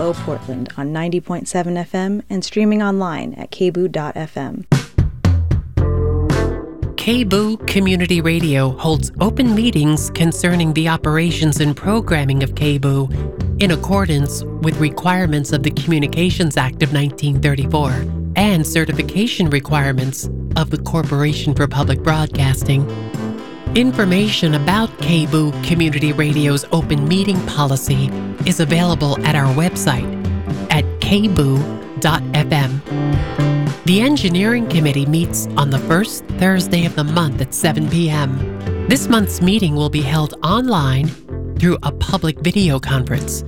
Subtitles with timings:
[0.00, 4.64] KBOO Portland on 90.7 FM and streaming online at kboo.fm.
[6.94, 14.42] KBOO Community Radio holds open meetings concerning the operations and programming of KBOO in accordance
[14.62, 17.90] with requirements of the Communications Act of 1934
[18.36, 22.88] and certification requirements of the Corporation for Public Broadcasting.
[23.76, 28.10] Information about KBOO Community Radio's open meeting policy
[28.44, 30.04] is available at our website
[30.72, 32.80] at kboo.fm.
[33.84, 38.88] The Engineering Committee meets on the first Thursday of the month at 7 p.m.
[38.88, 41.06] This month's meeting will be held online
[41.54, 43.44] through a public video conference.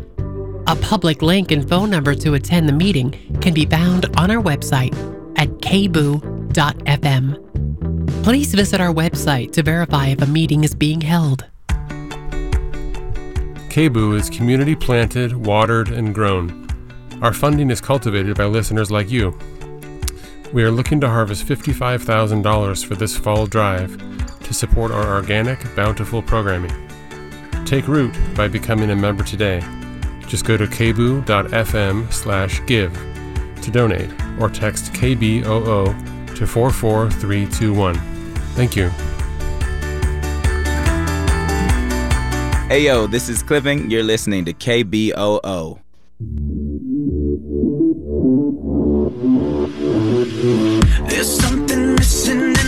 [0.68, 4.40] A public link and phone number to attend the meeting can be found on our
[4.40, 4.94] website
[5.36, 6.22] at kboo.fm.
[8.22, 11.44] Please visit our website to verify if a meeting is being held.
[13.68, 16.68] KBOO is community planted, watered, and grown.
[17.20, 19.36] Our funding is cultivated by listeners like you.
[20.52, 23.98] We are looking to harvest $55,000 for this fall drive
[24.44, 26.70] to support our organic, bountiful programming.
[27.64, 29.64] Take root by becoming a member today.
[30.28, 32.92] Just go to kboo.fm slash give
[33.62, 38.11] to donate or text KBOO to 44321.
[38.54, 38.90] Thank you.
[42.68, 43.90] Hey yo, this is Clipping.
[43.90, 45.78] You're listening to KBOO.
[51.08, 52.61] There's something missing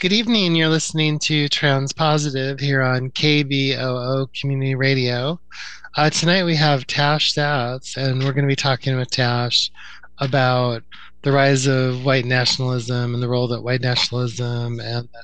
[0.00, 0.54] Good evening.
[0.54, 5.38] You're listening to Transpositive here on KBOO Community Radio.
[5.94, 9.70] Uh, tonight we have Tash Satz, and we're going to be talking with Tash
[10.16, 10.82] about
[11.20, 15.22] the rise of white nationalism and the role that white nationalism and the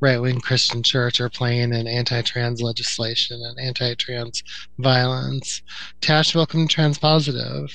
[0.00, 4.42] right wing Christian church are playing in anti trans legislation and anti trans
[4.76, 5.62] violence.
[6.02, 7.72] Tash, welcome to Transpositive.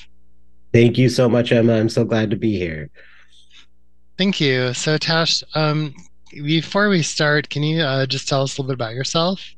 [0.72, 1.74] Thank you so much, Emma.
[1.74, 2.90] I'm so glad to be here.
[4.16, 4.72] Thank you.
[4.72, 5.92] So, Tash, um,
[6.42, 9.54] before we start, can you uh, just tell us a little bit about yourself?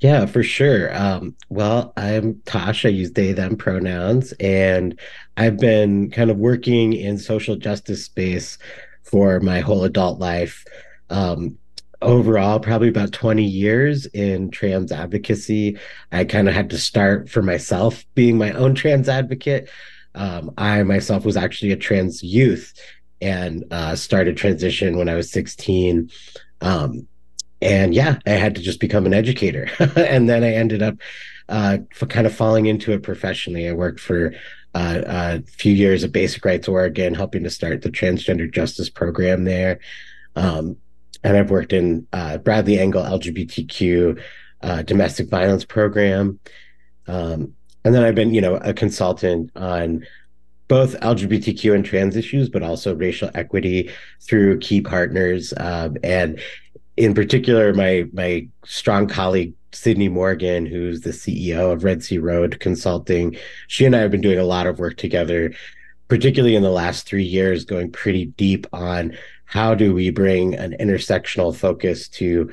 [0.00, 0.94] Yeah, for sure.
[0.94, 2.84] Um, well, I'm Tash.
[2.84, 4.98] I use they, them pronouns, and
[5.36, 8.58] I've been kind of working in social justice space
[9.02, 10.64] for my whole adult life.
[11.10, 11.58] Um,
[12.02, 15.78] overall, probably about 20 years in trans advocacy.
[16.12, 19.70] I kind of had to start for myself being my own trans advocate.
[20.14, 22.74] Um, I myself was actually a trans youth
[23.24, 26.10] and uh, started transition when I was 16.
[26.60, 27.08] Um,
[27.62, 29.68] and yeah, I had to just become an educator.
[29.96, 30.96] and then I ended up
[31.48, 31.78] uh,
[32.08, 33.66] kind of falling into it professionally.
[33.66, 34.34] I worked for
[34.74, 39.44] uh, a few years at Basic Rights Oregon, helping to start the transgender justice program
[39.44, 39.80] there.
[40.36, 40.76] Um,
[41.22, 44.20] and I've worked in uh, Bradley Angle LGBTQ
[44.60, 46.40] uh, domestic violence program.
[47.06, 47.54] Um,
[47.84, 50.06] and then I've been, you know, a consultant on
[50.68, 53.90] both LGBTQ and trans issues, but also racial equity
[54.20, 55.52] through key partners.
[55.56, 56.40] Um, and
[56.96, 62.60] in particular, my my strong colleague Sydney Morgan, who's the CEO of Red Sea Road
[62.60, 65.52] Consulting, she and I have been doing a lot of work together,
[66.08, 69.16] particularly in the last three years, going pretty deep on
[69.46, 72.50] how do we bring an intersectional focus to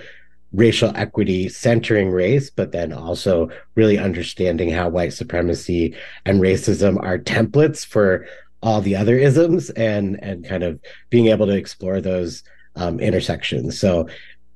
[0.54, 5.96] racial equity centering race, but then also really understanding how white supremacy
[6.26, 8.26] and racism are templates for
[8.64, 12.44] all the other isms and and kind of being able to explore those
[12.76, 13.80] um, intersections.
[13.80, 14.08] So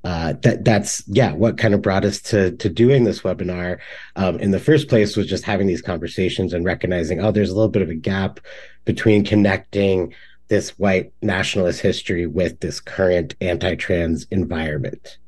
[0.04, 3.78] uh, that that's yeah what kind of brought us to to doing this webinar
[4.14, 7.54] um, in the first place was just having these conversations and recognizing oh there's a
[7.54, 8.38] little bit of a gap
[8.84, 10.14] between connecting
[10.46, 15.18] this white nationalist history with this current anti-trans environment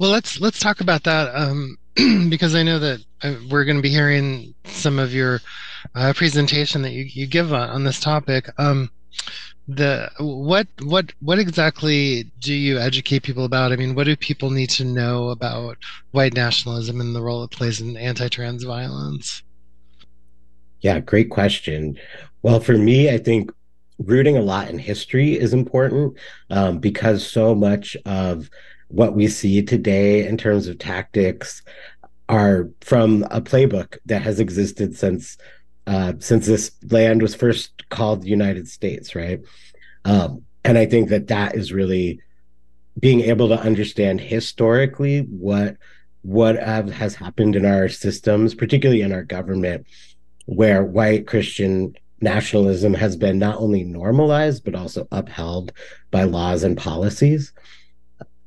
[0.00, 1.30] Well, let's let's talk about that.
[1.34, 1.76] Um,
[2.30, 5.42] because I know that uh, we're going to be hearing some of your
[5.94, 8.48] uh, presentation that you, you give on, on this topic.
[8.56, 8.90] Um,
[9.68, 13.72] the what what what exactly do you educate people about?
[13.72, 15.76] I mean, what do people need to know about
[16.12, 19.42] white nationalism and the role it plays in anti-trans violence?
[20.80, 21.98] Yeah, great question.
[22.40, 23.52] Well, for me, I think
[23.98, 26.16] rooting a lot in history is important
[26.48, 28.48] um, because so much of
[28.90, 31.62] what we see today in terms of tactics
[32.28, 35.36] are from a playbook that has existed since
[35.86, 39.40] uh, since this land was first called the United States, right?
[40.04, 42.20] Um, and I think that that is really
[42.98, 45.76] being able to understand historically what
[46.22, 49.86] what has happened in our systems, particularly in our government,
[50.44, 55.72] where white Christian nationalism has been not only normalized but also upheld
[56.10, 57.52] by laws and policies.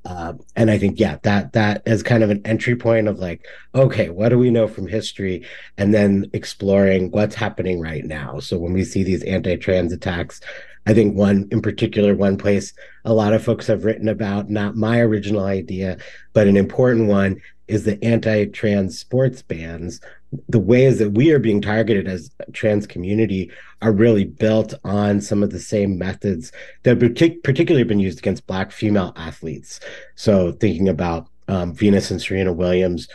[0.06, 3.46] Uh, and I think yeah, that that is kind of an entry point of like,
[3.74, 5.46] okay, what do we know from history,
[5.78, 8.40] and then exploring what's happening right now.
[8.40, 10.42] So when we see these anti-trans attacks,
[10.86, 12.74] I think one in particular, one place
[13.06, 15.98] a lot of folks have written about, not my original idea,
[16.34, 20.02] but an important one is the anti-trans sports bans.
[20.50, 23.52] The ways that we are being targeted as a trans community
[23.82, 26.52] are really built on some of the same methods
[26.84, 29.80] that have particularly been used against Black female athletes.
[30.16, 33.08] So thinking about um, Venus and Serena Williams,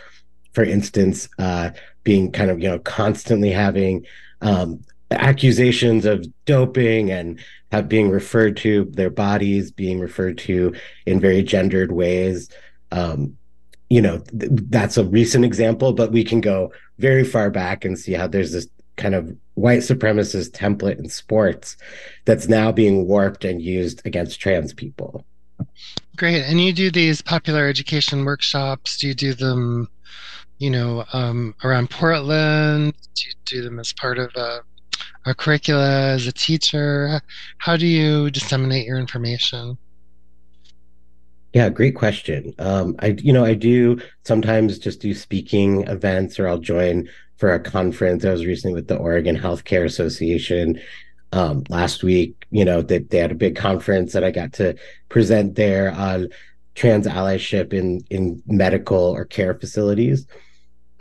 [0.52, 1.70] for instance, uh,
[2.04, 4.06] being kind of you know constantly having
[4.40, 4.80] um,
[5.10, 7.38] accusations of doping and
[7.70, 10.74] have being referred to their bodies being referred to
[11.04, 12.48] in very gendered ways
[12.92, 13.36] um,
[13.90, 17.98] you know th- that's a recent example but we can go very far back and
[17.98, 21.76] see how there's this kind of white supremacist template in sports
[22.24, 25.24] that's now being warped and used against trans people
[26.16, 29.88] great and you do these popular education workshops do you do them
[30.58, 34.60] you know um, around portland do you do them as part of a
[35.28, 37.20] a curricula as a teacher?
[37.58, 39.76] How do you disseminate your information?
[41.54, 42.54] Yeah, great question.
[42.58, 47.52] Um, I, you know, I do sometimes just do speaking events, or I'll join for
[47.52, 48.24] a conference.
[48.24, 50.80] I was recently with the Oregon Healthcare Association
[51.32, 52.46] um, last week.
[52.50, 54.76] You know, that they, they had a big conference that I got to
[55.08, 56.28] present there on
[56.74, 60.26] trans allyship in in medical or care facilities.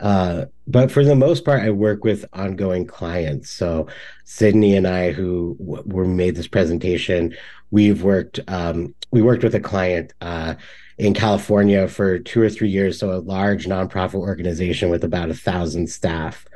[0.00, 3.50] Uh, but for the most part, I work with ongoing clients.
[3.50, 3.88] So
[4.24, 7.34] Sydney and I, who w- were made this presentation,
[7.70, 8.40] we've worked.
[8.48, 10.54] Um, we worked with a client uh,
[10.98, 12.98] in California for two or three years.
[12.98, 16.46] So a large nonprofit organization with about a thousand staff,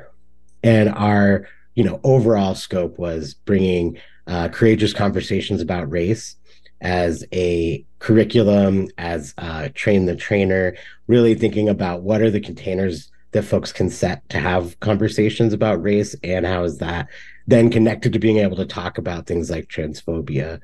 [0.63, 3.97] and our you know overall scope was bringing
[4.27, 6.37] uh, courageous conversations about race
[6.79, 10.75] as a curriculum, as uh, train the trainer,
[11.07, 15.81] really thinking about what are the containers that folks can set to have conversations about
[15.81, 17.07] race and how is that
[17.47, 20.59] then connected to being able to talk about things like transphobia.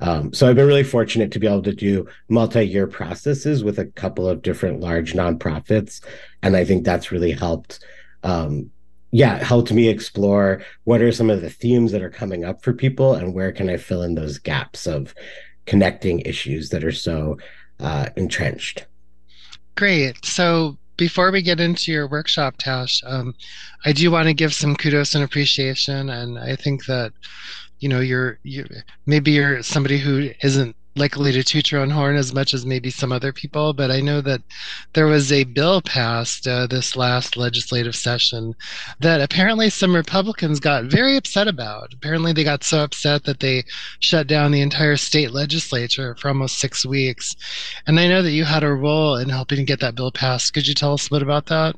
[0.00, 3.86] Um, so i've been really fortunate to be able to do multi-year processes with a
[3.86, 6.04] couple of different large nonprofits
[6.42, 7.84] and i think that's really helped
[8.24, 8.68] um,
[9.12, 12.72] yeah helped me explore what are some of the themes that are coming up for
[12.72, 15.14] people and where can i fill in those gaps of
[15.66, 17.36] connecting issues that are so
[17.80, 18.86] uh, entrenched.
[19.76, 20.24] Great.
[20.24, 23.34] So before we get into your workshop, Tash, um,
[23.84, 27.12] I do want to give some kudos and appreciation, and I think that
[27.80, 28.64] you know you're you
[29.06, 32.90] maybe you're somebody who isn't likely to toot your own horn as much as maybe
[32.90, 34.42] some other people, but I know that
[34.92, 38.54] there was a bill passed uh, this last legislative session
[39.00, 41.94] that apparently some Republicans got very upset about.
[41.94, 43.64] Apparently, they got so upset that they
[44.00, 47.36] shut down the entire state legislature for almost six weeks.
[47.86, 50.52] And I know that you had a role in helping to get that bill passed.
[50.52, 51.76] Could you tell us a bit about that?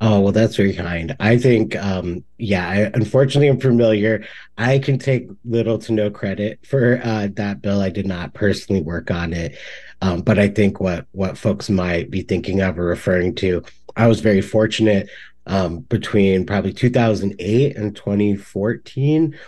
[0.00, 1.16] Oh, well, that's very kind.
[1.20, 4.26] I think, um, yeah, I, unfortunately, I'm familiar.
[4.58, 7.80] I can take little to no credit for uh, that bill.
[7.80, 9.56] I did not personally work on it.
[10.02, 13.64] Um, but I think what what folks might be thinking of or referring to,
[13.96, 15.08] I was very fortunate
[15.46, 19.38] um, between probably 2008 and 2014,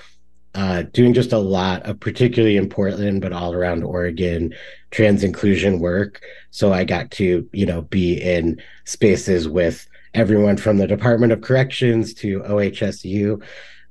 [0.55, 4.55] uh, doing just a lot of, particularly in Portland, but all around Oregon,
[4.91, 6.23] trans inclusion work.
[6.51, 11.41] So I got to, you know, be in spaces with everyone from the Department of
[11.41, 13.43] Corrections to OHSU.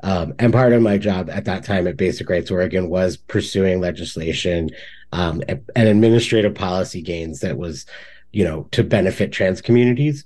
[0.04, 3.80] Um, and part of my job at that time at Basic Rights Oregon was pursuing
[3.80, 4.70] legislation
[5.12, 7.86] um, and, administrative policy gains that was,
[8.32, 10.26] you know, to benefit trans communities.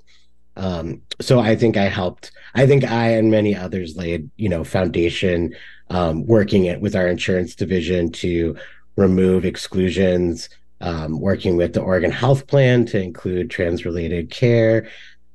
[0.58, 2.32] Um, so I think I helped.
[2.56, 5.56] I think I and many others laid, you know, foundation
[5.90, 8.58] um, working it with our insurance division to
[8.98, 10.50] remove exclusions
[10.82, 14.88] um, working with the Oregon Health Plan to include trans related care.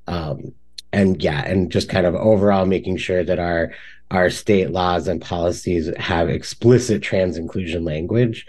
[0.06, 0.52] Um,
[0.92, 3.72] and yeah, and just kind of overall making sure that our
[4.10, 8.46] our state laws and policies have explicit trans inclusion language.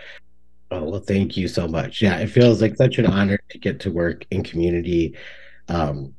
[0.70, 2.02] Oh, well, thank you so much.
[2.02, 5.16] Yeah, it feels like such an honor to get to work in community.
[5.68, 6.14] Um,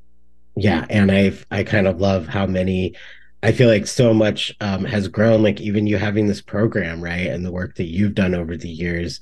[0.57, 2.95] yeah, and I I kind of love how many
[3.43, 5.43] I feel like so much um, has grown.
[5.43, 8.69] Like even you having this program, right, and the work that you've done over the
[8.69, 9.21] years.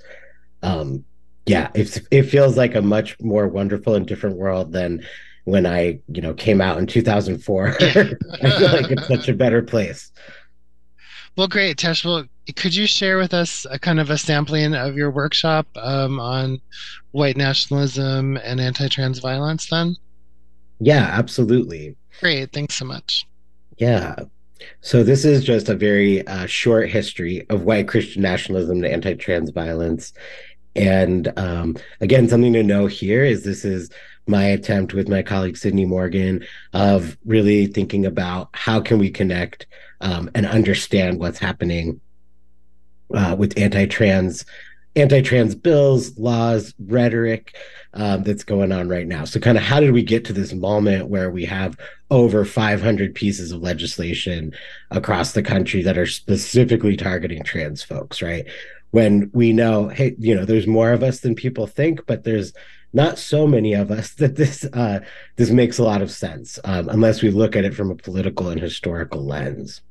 [0.62, 1.04] Um,
[1.44, 5.04] yeah, it it feels like a much more wonderful and different world than
[5.46, 7.68] when I, you know, came out in 2004.
[7.80, 10.10] I feel like it's such a better place.
[11.36, 12.04] Well, great, Tash.
[12.04, 12.24] Well,
[12.56, 16.60] could you share with us a kind of a sampling of your workshop um, on
[17.12, 19.70] white nationalism and anti-trans violence?
[19.70, 19.96] Then.
[20.80, 21.96] Yeah, absolutely.
[22.20, 22.52] Great.
[22.52, 23.24] Thanks so much.
[23.78, 24.16] Yeah.
[24.80, 29.50] So this is just a very uh, short history of white Christian nationalism and anti-trans
[29.50, 30.12] violence.
[30.74, 33.90] And um, again, something to know here is this is
[34.26, 39.66] my attempt with my colleague Sydney Morgan of really thinking about how can we connect
[40.00, 42.00] um, and understand what's happening
[43.14, 44.44] uh, with anti-trans
[44.96, 47.54] anti-trans bills, laws, rhetoric
[47.92, 49.24] um, that's going on right now.
[49.24, 51.76] So, kind of, how did we get to this moment where we have
[52.10, 54.54] over 500 pieces of legislation
[54.90, 58.46] across the country that are specifically targeting trans folks, right?
[58.90, 62.54] When we know, hey, you know, there's more of us than people think, but there's
[62.96, 65.00] not so many of us that this uh,
[65.36, 68.48] this makes a lot of sense um, unless we look at it from a political
[68.48, 69.82] and historical lens.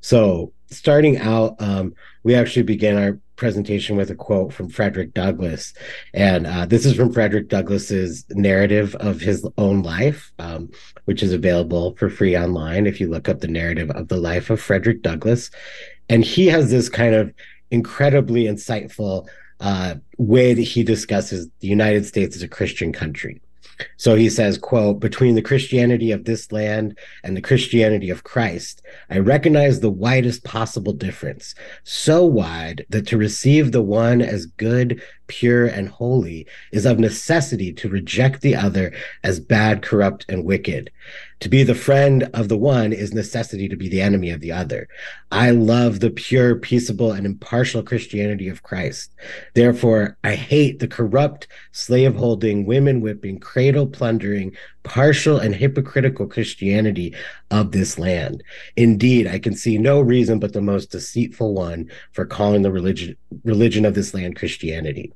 [0.00, 5.74] So starting out, um, we actually began our presentation with a quote from Frederick Douglass,
[6.14, 10.70] and uh, this is from Frederick Douglass's narrative of his own life, um,
[11.04, 14.48] which is available for free online if you look up the narrative of the life
[14.48, 15.50] of Frederick Douglass,
[16.08, 17.34] and he has this kind of
[17.70, 19.28] incredibly insightful
[19.60, 23.40] uh, way that he discusses the United States as a Christian country.
[23.96, 28.82] So he says, quote, between the Christianity of this land and the Christianity of Christ,
[29.08, 35.02] I recognize the widest possible difference, so wide that to receive the one as good,
[35.30, 40.90] pure, and holy is of necessity to reject the other as bad, corrupt, and wicked.
[41.40, 44.52] To be the friend of the one is necessity to be the enemy of the
[44.52, 44.88] other.
[45.30, 49.14] I love the pure, peaceable, and impartial Christianity of Christ.
[49.54, 57.14] Therefore, I hate the corrupt, slave holding, women whipping, cradle plundering, partial, and hypocritical Christianity
[57.50, 58.42] of this land.
[58.76, 63.16] Indeed, I can see no reason but the most deceitful one for calling the religion
[63.44, 65.12] religion of this land Christianity.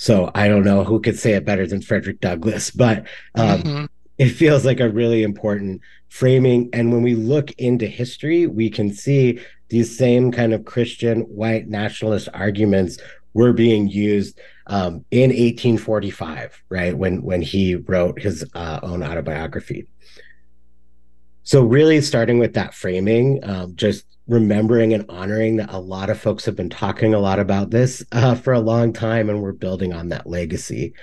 [0.00, 3.84] So I don't know who could say it better than Frederick Douglass, but um, mm-hmm
[4.20, 5.80] it feels like a really important
[6.10, 6.68] framing.
[6.74, 9.40] And when we look into history, we can see
[9.70, 12.98] these same kind of Christian white nationalist arguments
[13.32, 16.94] were being used um, in 1845, right?
[16.94, 19.88] When when he wrote his uh, own autobiography.
[21.42, 26.18] So really starting with that framing, um, just remembering and honoring that a lot of
[26.18, 29.52] folks have been talking a lot about this uh, for a long time, and we're
[29.52, 30.94] building on that legacy.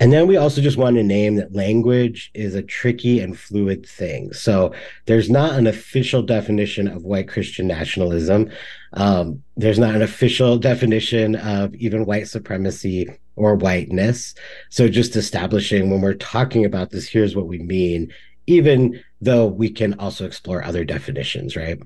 [0.00, 3.86] And then we also just want to name that language is a tricky and fluid
[3.86, 4.32] thing.
[4.32, 4.72] So
[5.06, 8.50] there's not an official definition of white Christian nationalism.
[8.92, 14.34] Um, there's not an official definition of even white supremacy or whiteness.
[14.70, 18.12] So just establishing when we're talking about this, here's what we mean,
[18.46, 21.78] even though we can also explore other definitions, right?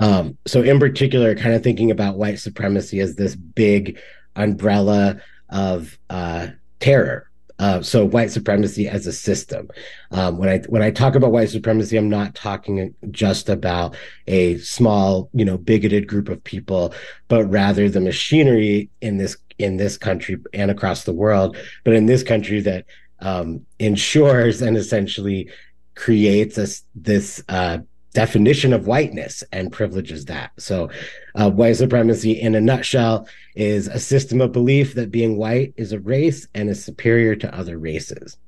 [0.00, 3.98] Um, so in particular, kind of thinking about white supremacy as this big
[4.34, 6.48] umbrella of uh,
[6.80, 7.30] terror.
[7.58, 9.68] Uh, so white supremacy as a system.
[10.10, 14.58] Um, when I when I talk about white supremacy, I'm not talking just about a
[14.58, 16.92] small, you know, bigoted group of people,
[17.28, 22.04] but rather the machinery in this in this country and across the world, but in
[22.04, 22.84] this country that
[23.20, 25.50] um, ensures and essentially
[25.94, 27.78] creates this this uh,
[28.16, 30.50] definition of whiteness and privileges that.
[30.58, 30.88] So,
[31.34, 35.92] uh, white supremacy, in a nutshell, is a system of belief that being white is
[35.92, 38.38] a race and is superior to other races.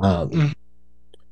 [0.00, 0.54] Um, mm.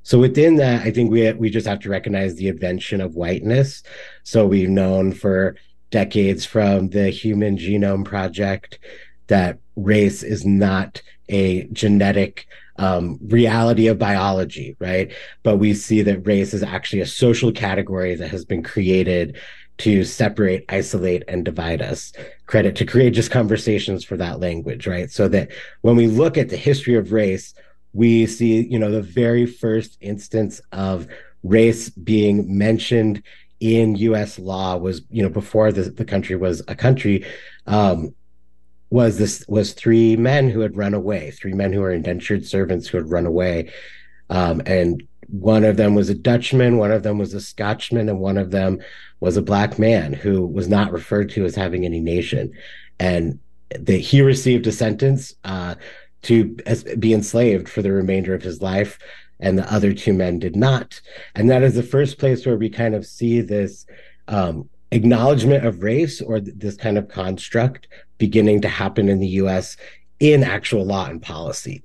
[0.03, 3.85] So within that, I think we we just have to recognize the invention of whiteness.
[4.25, 5.55] So we've known for
[5.91, 8.81] decades from the Human Genome Project
[9.29, 12.47] that race is not a genetic
[12.79, 15.13] um, reality of biology, right?
[15.43, 19.39] But we see that race is actually a social category that has been created
[19.79, 22.13] to separate, isolate, and divide us.
[22.47, 25.11] Credit to courageous conversations for that language, right?
[25.11, 25.51] So that
[25.83, 27.55] when we look at the history of race,
[27.93, 31.07] we see, you know, the very first instance of
[31.43, 33.23] race being mentioned
[33.61, 34.39] in U.S.
[34.39, 37.25] law was, you know, before the, the country was a country,
[37.67, 38.15] um,
[38.91, 42.87] was this was three men who had run away, three men who were indentured servants
[42.87, 43.73] who had run away,
[44.31, 48.21] um, and one of them was a Dutchman, one of them was a Scotchman, and
[48.21, 48.79] one of them
[49.21, 52.53] was a black man who was not referred to as having any nation,
[52.99, 53.41] and
[53.71, 55.75] that he received a sentence uh,
[56.23, 56.57] to
[56.99, 58.99] be enslaved for the remainder of his life,
[59.41, 61.01] and the other two men did not,
[61.35, 63.85] and that is the first place where we kind of see this
[64.29, 69.29] um, acknowledgement of race or th- this kind of construct beginning to happen in the
[69.29, 69.77] US
[70.21, 71.83] in actual law and policy.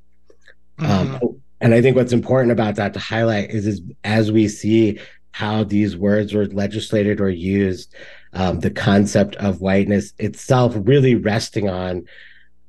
[0.80, 1.20] Um,
[1.60, 5.00] and I think what's important about that to highlight is, is as we see
[5.32, 7.94] how these words were legislated or used,
[8.34, 12.06] um, the concept of whiteness itself really resting on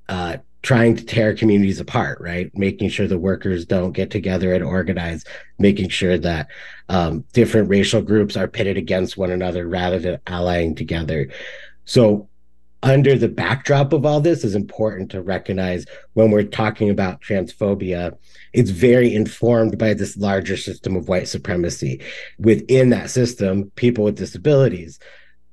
[0.09, 2.57] uh, trying to tear communities apart, right?
[2.57, 5.25] Making sure the workers don't get together and organize,
[5.59, 6.49] making sure that
[6.89, 11.29] um, different racial groups are pitted against one another rather than allying together.
[11.85, 12.29] So,
[12.83, 18.17] under the backdrop of all this, is important to recognize when we're talking about transphobia,
[18.53, 22.01] it's very informed by this larger system of white supremacy.
[22.39, 24.99] Within that system, people with disabilities,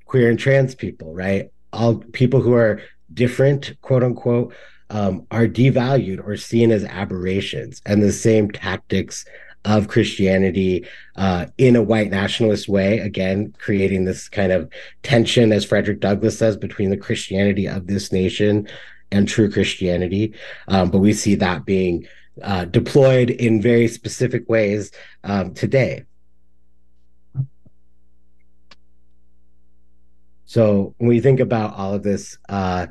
[0.05, 1.51] queer and trans people, right?
[1.71, 2.81] All people who are
[3.13, 4.53] different, quote unquote,
[4.89, 7.79] um, are devalued or seen as aberrations.
[7.85, 9.23] And the same tactics
[9.65, 14.71] of Christianity uh, in a white nationalist way, again, creating this kind of
[15.03, 18.67] tension, as Frederick Douglass says, between the Christianity of this nation
[19.11, 20.33] and true Christianity.
[20.67, 22.07] Um, but we see that being
[22.41, 24.91] uh, deployed in very specific ways
[25.23, 26.05] um, today.
[30.45, 32.87] So when we think about all of this, uh,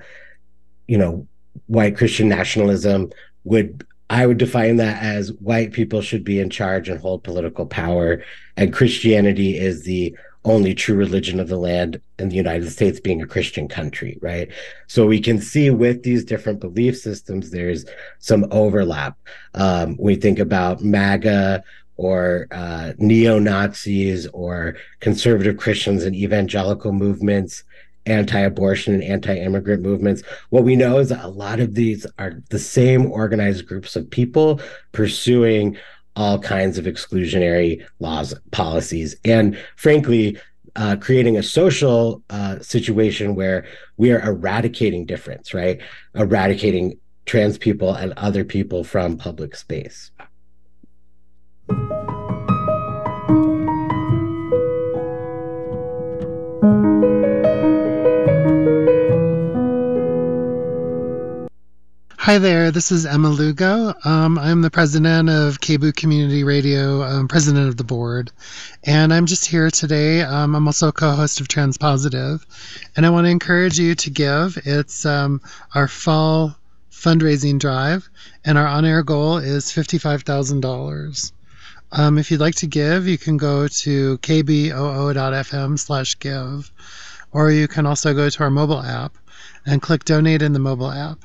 [0.86, 1.26] you know,
[1.66, 3.10] white Christian nationalism
[3.44, 7.66] would I would define that as white people should be in charge and hold political
[7.66, 8.22] power,
[8.56, 13.20] and Christianity is the only true religion of the land in the United States being
[13.20, 14.48] a Christian country, right?
[14.86, 17.84] So we can see with these different belief systems, there's
[18.18, 19.18] some overlap.
[19.54, 21.62] Um, we think about MAGA
[21.96, 27.64] or uh, neo Nazis or conservative Christians and evangelical movements
[28.08, 30.22] anti-abortion and anti-immigrant movements.
[30.50, 34.10] What we know is that a lot of these are the same organized groups of
[34.10, 34.60] people
[34.92, 35.76] pursuing
[36.16, 40.36] all kinds of exclusionary laws policies and frankly
[40.74, 43.66] uh, creating a social uh, situation where
[43.96, 45.80] we are eradicating difference right?
[46.14, 50.10] Eradicating trans people and other people from public space
[62.28, 63.94] Hi there, this is Emma Lugo.
[64.04, 68.30] Um, I'm the president of KBOO Community Radio, um, president of the board,
[68.84, 70.20] and I'm just here today.
[70.20, 72.44] Um, I'm also a co-host of Transpositive,
[72.94, 74.58] and I want to encourage you to give.
[74.66, 75.40] It's um,
[75.74, 76.54] our fall
[76.92, 78.06] fundraising drive,
[78.44, 81.32] and our on-air goal is fifty-five thousand dollars.
[81.92, 86.70] Um, if you'd like to give, you can go to kboo.fm slash give,
[87.32, 89.16] or you can also go to our mobile app
[89.64, 91.24] and click donate in the mobile app.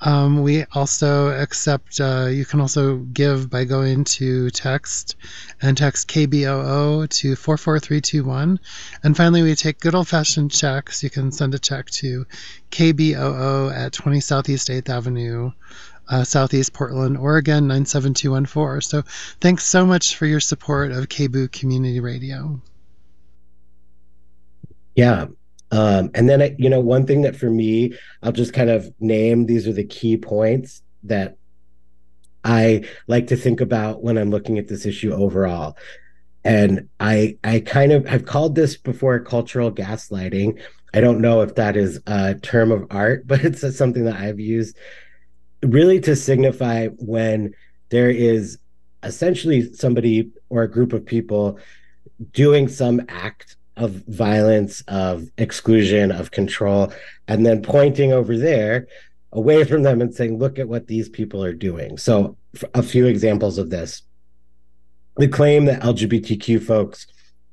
[0.00, 5.16] Um, we also accept, uh, you can also give by going to text
[5.60, 8.60] and text KBOO to 44321.
[9.02, 11.02] And finally, we take good old fashioned checks.
[11.02, 12.26] You can send a check to
[12.70, 15.52] KBOO at 20 Southeast 8th Avenue.
[16.08, 18.80] Uh, Southeast Portland, Oregon 97214.
[18.80, 19.02] So,
[19.40, 22.60] thanks so much for your support of KBOO Community Radio.
[24.96, 25.26] Yeah,
[25.70, 28.92] um, and then, I, you know, one thing that for me, I'll just kind of
[28.98, 31.36] name these are the key points that
[32.44, 35.76] I like to think about when I'm looking at this issue overall.
[36.42, 40.60] And I, I kind of, I've called this before cultural gaslighting.
[40.92, 44.40] I don't know if that is a term of art, but it's something that I've
[44.40, 44.76] used
[45.62, 47.54] really to signify when
[47.90, 48.58] there is
[49.02, 51.58] essentially somebody or a group of people
[52.32, 56.92] doing some act of violence, of exclusion, of control,
[57.28, 58.86] and then pointing over there
[59.32, 61.96] away from them and saying, look at what these people are doing.
[61.98, 62.36] So,
[62.74, 64.02] a few examples of this
[65.16, 67.06] the claim that LGBTQ folks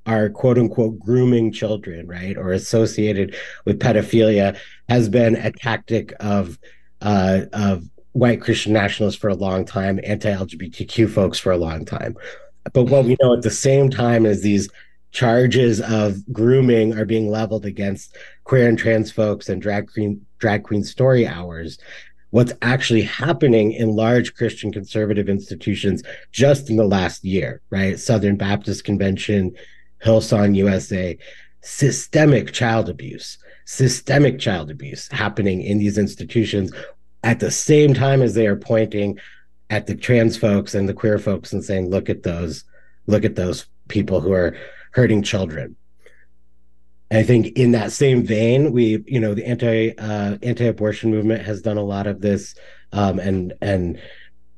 [0.05, 6.57] are quote unquote grooming children, right, or associated with pedophilia has been a tactic of
[7.01, 11.85] uh, of white Christian nationalists for a long time, anti LGBTQ folks for a long
[11.85, 12.15] time.
[12.73, 14.69] But what we know at the same time is these
[15.11, 20.63] charges of grooming are being leveled against queer and trans folks and drag queen drag
[20.63, 21.77] queen story hours.
[22.29, 27.99] What's actually happening in large christian conservative institutions just in the last year right?
[27.99, 29.55] Southern baptist convention
[30.03, 31.17] hillsong usa
[31.61, 36.71] systemic child abuse, systemic child abuse happening in these institutions
[37.23, 39.19] at the same time as they are pointing
[39.69, 42.63] at the trans folks and the queer folks and saying, look at those,
[43.05, 44.55] look at those people who are
[44.97, 45.75] hurting children.
[47.11, 51.61] I think in that same vein, we, you know, the anti uh, anti-abortion movement has
[51.61, 52.55] done a lot of this,
[52.91, 54.01] um, and and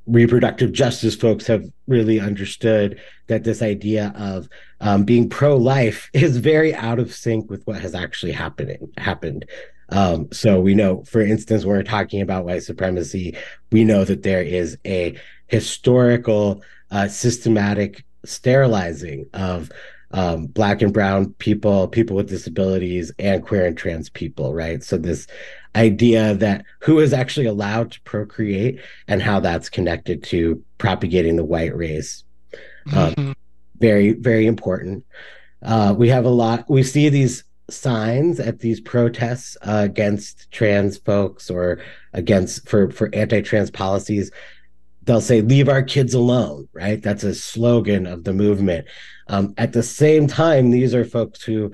[0.07, 4.47] reproductive justice folks have really understood that this idea of
[4.79, 9.45] um, being pro-life is very out of sync with what has actually happening happened.
[9.89, 13.35] Um, so we know, for instance, when we're talking about white supremacy,
[13.73, 19.69] we know that there is a historical, uh, systematic sterilizing of
[20.11, 24.83] um, black and brown people, people with disabilities, and queer and trans people, right?
[24.83, 25.27] So this
[25.75, 31.45] idea that who is actually allowed to procreate and how that's connected to propagating the
[31.45, 32.23] white race.
[32.91, 33.35] Um, Mhm.
[33.79, 35.05] very, very important.
[35.61, 40.97] Uh, we have a lot, we see these signs at these protests uh, against trans
[40.97, 41.77] folks or
[42.13, 44.31] against for for anti-trans policies
[45.09, 47.01] they'll say leave our kids alone right?
[47.01, 48.85] That's a slogan of the movement.
[49.27, 51.73] Um, at the same time these are folks who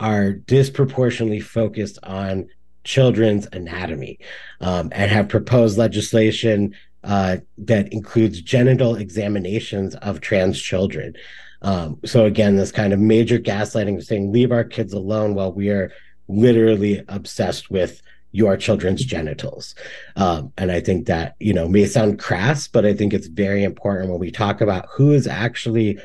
[0.00, 2.48] are disproportionately focused on
[2.82, 4.18] children's anatomy
[4.60, 11.14] um, and have proposed legislation uh, that includes genital examinations of trans children.
[11.62, 15.52] Um, so again, this kind of major gaslighting of saying, leave our kids alone while
[15.52, 15.92] we are
[16.26, 19.74] literally obsessed with your children's genitals.
[20.16, 23.62] Um, and I think that, you know, may sound crass, but I think it's very
[23.62, 25.98] important when we talk about who is actually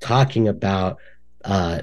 [0.00, 0.98] talking about
[1.44, 1.82] uh,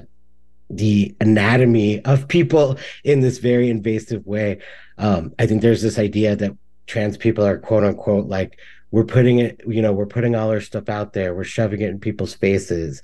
[0.70, 4.58] the anatomy of people in this very invasive way.
[4.98, 8.58] Um, I think there's this idea that trans people are quote unquote like
[8.90, 11.88] we're putting it you know we're putting all our stuff out there we're shoving it
[11.88, 13.02] in people's faces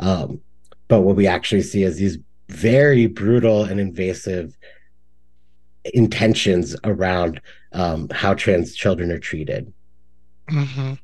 [0.00, 0.40] um,
[0.88, 4.56] but what we actually see is these very brutal and invasive
[5.94, 7.40] intentions around
[7.72, 9.72] um, how trans children are treated.
[10.50, 10.98] Mhm.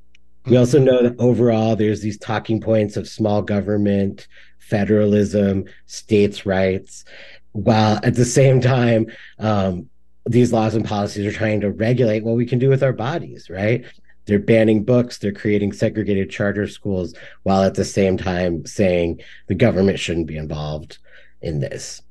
[0.47, 4.27] we also know that overall there's these talking points of small government
[4.59, 7.05] federalism states rights
[7.53, 9.07] while at the same time
[9.39, 9.89] um,
[10.27, 13.49] these laws and policies are trying to regulate what we can do with our bodies
[13.49, 13.85] right?
[14.27, 17.15] They're banning books they're creating segregated charter schools
[17.45, 20.99] while at the same time saying the government shouldn't be involved
[21.41, 22.03] in this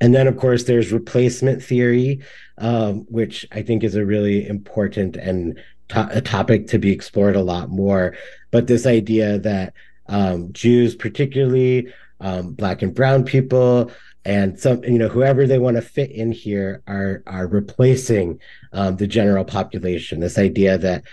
[0.00, 2.20] and then of course there's replacement theory
[2.58, 5.58] um, which i think is a really important and
[5.88, 8.16] to- a topic to be explored a lot more.
[8.50, 9.74] But this idea that
[10.06, 13.90] um, jews particularly um, black and brown people
[14.24, 18.40] and some you know whoever they want to fit in here are are replacing
[18.72, 20.20] um, the general population.
[20.20, 21.04] This idea that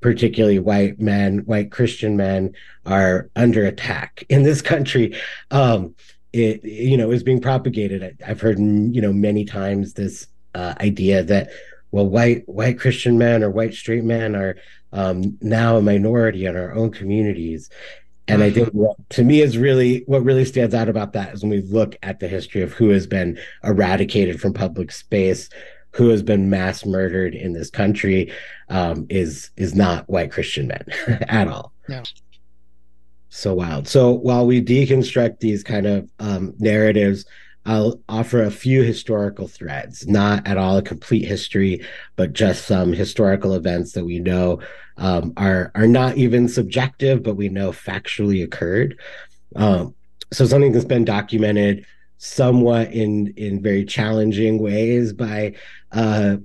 [0.00, 2.54] particularly white men white christian men
[2.86, 5.14] are under attack in this country.
[5.50, 5.94] Um,
[6.38, 8.02] it you know is being propagated.
[8.02, 11.50] I, i've heard mm, you know many times this uh, idea that
[11.90, 14.56] well white white christian men or white straight men are
[14.92, 17.70] um, now a minority in our own communities.
[18.26, 21.42] And I think what to me is really what really stands out about that is
[21.42, 25.48] when we look at the history of who has been eradicated from public space,
[25.92, 28.30] who has been mass murdered in this country,
[28.68, 30.84] um, is is not white Christian men
[31.28, 31.72] at all.
[33.30, 33.86] So wild.
[33.86, 37.24] So while we deconstruct these kind of um, narratives,
[37.66, 41.84] I'll offer a few historical threads, not at all a complete history,
[42.16, 44.60] but just some historical events that we know
[44.96, 48.98] um, are are not even subjective, but we know factually occurred.
[49.54, 49.94] Um,
[50.32, 51.84] so something that's been documented
[52.16, 55.54] somewhat in in very challenging ways by
[55.92, 56.36] uh,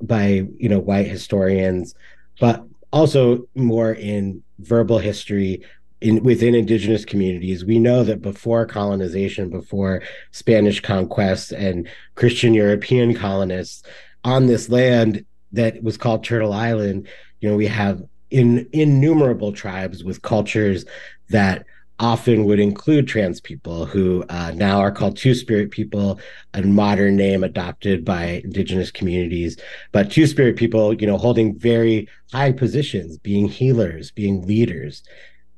[0.00, 1.94] by you know white historians,
[2.40, 5.62] but also more in verbal history
[6.00, 7.64] in within indigenous communities.
[7.64, 13.82] We know that before colonization before spanish conquest and christian european colonists
[14.24, 17.08] on this land that was called turtle island
[17.40, 20.84] you know we have in innumerable tribes with cultures
[21.30, 21.66] that
[21.98, 26.18] often would include trans people who uh, now are called two spirit people
[26.54, 29.58] a modern name adopted by indigenous communities.
[29.92, 35.02] But two spirit people you know holding very high positions being healers being leaders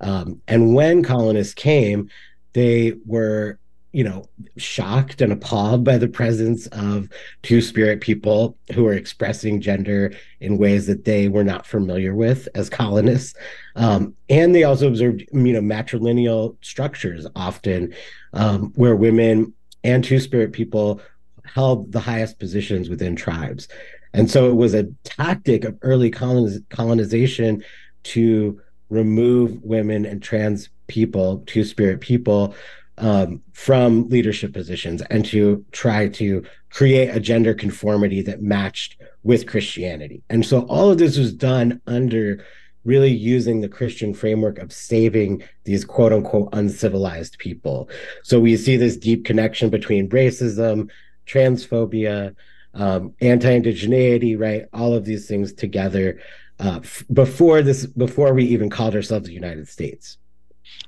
[0.03, 2.11] um, and when colonists came,
[2.53, 3.59] they were,
[3.93, 4.25] you know,
[4.57, 7.09] shocked and appalled by the presence of
[7.43, 12.49] two spirit people who were expressing gender in ways that they were not familiar with
[12.55, 13.35] as colonists.
[13.77, 17.95] Um, and they also observed, you know, matrilineal structures often
[18.33, 21.01] um, where women and two spirit people
[21.45, 23.69] held the highest positions within tribes.
[24.15, 27.63] And so it was a tactic of early coloniz- colonization
[28.05, 28.61] to
[28.93, 32.55] remove women and trans people, two spirit people,
[32.99, 39.47] um, from leadership positions and to try to create a gender conformity that matched with
[39.47, 40.23] Christianity.
[40.29, 42.45] And so all of this was done under
[42.85, 47.89] really using the Christian framework of saving these quote unquote uncivilized people.
[48.25, 50.91] So we see this deep connection between racism,
[51.27, 52.35] transphobia,
[52.75, 54.67] um, anti-indigeneity, right?
[54.73, 56.21] All of these things together
[56.63, 60.19] uh, f- before this, before we even called ourselves the United States.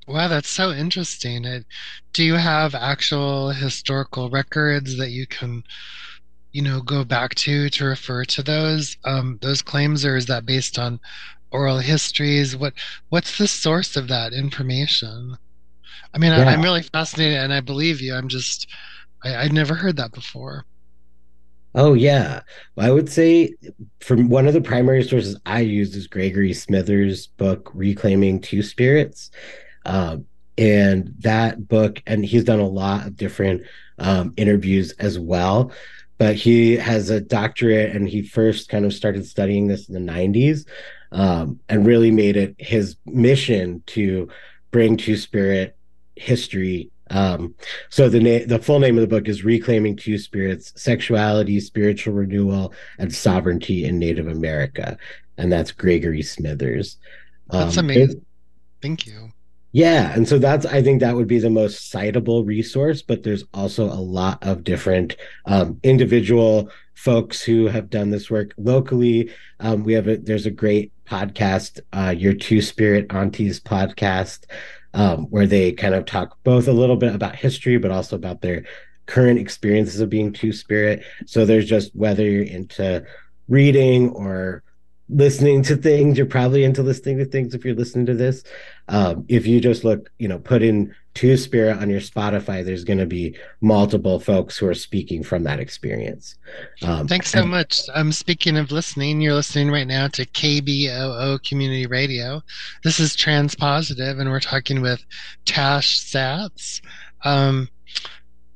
[0.07, 1.45] Wow, that's so interesting.
[1.45, 1.67] It,
[2.15, 5.63] do you have actual historical records that you can,
[6.53, 10.47] you know, go back to to refer to those um, those claims, or is that
[10.47, 11.01] based on
[11.53, 12.57] oral histories?
[12.57, 12.75] What
[13.11, 15.39] what's the source of that information?
[16.15, 16.45] I mean, Yeah.
[16.47, 18.15] I, I'm really fascinated, and I believe you.
[18.15, 18.69] I'm just,
[19.25, 20.67] I, I'd never heard that before.
[21.75, 22.43] Oh yeah,
[22.79, 23.55] I would say
[24.01, 29.33] from one of the primary sources I used is Gregory Smithers' book "Reclaiming Two Spirits,"
[29.85, 33.63] um, and that book, and he's done a lot of different
[33.99, 35.73] um, interviews as well.
[36.17, 40.13] But he has a doctorate, and he first kind of started studying this in the
[40.13, 40.69] '90s,
[41.11, 44.29] um, and really made it his mission to
[44.71, 45.77] bring Two Spirit
[46.15, 47.55] history um,
[47.91, 52.15] so the na- the full name of the book is Reclaiming Two Spirits: Sexuality, Spiritual
[52.15, 54.97] Renewal, and Sovereignty in Native America,
[55.37, 56.97] and that's Gregory Smithers.
[57.51, 58.25] That's Um, amazing.
[58.81, 59.31] Thank you.
[59.73, 63.45] yeah, and so that's I think that would be the most citable resource, but there's
[63.53, 69.31] also a lot of different um, individual folks who have done this work locally.
[69.61, 74.45] Um, we have a there's a great podcast, uh, Your Two Spirit Aunties podcast,
[74.95, 78.41] um, where they kind of talk both a little bit about history, but also about
[78.41, 78.65] their
[79.07, 81.05] current experiences of being Two Spirit.
[81.27, 83.05] So there's just whether you're into
[83.49, 84.63] reading or
[85.09, 88.43] listening to things, you're probably into listening to things if you're listening to this.
[88.89, 92.83] Um, if you just look, you know, put in Two Spirit on your Spotify, there's
[92.83, 96.35] going to be multiple folks who are speaking from that experience.
[96.83, 97.83] Um, Thanks so and- much.
[97.95, 102.43] Um, speaking of listening, you're listening right now to KBOO Community Radio.
[102.83, 105.05] This is Transpositive, and we're talking with
[105.45, 106.81] Tash Satz.
[107.23, 107.69] Um,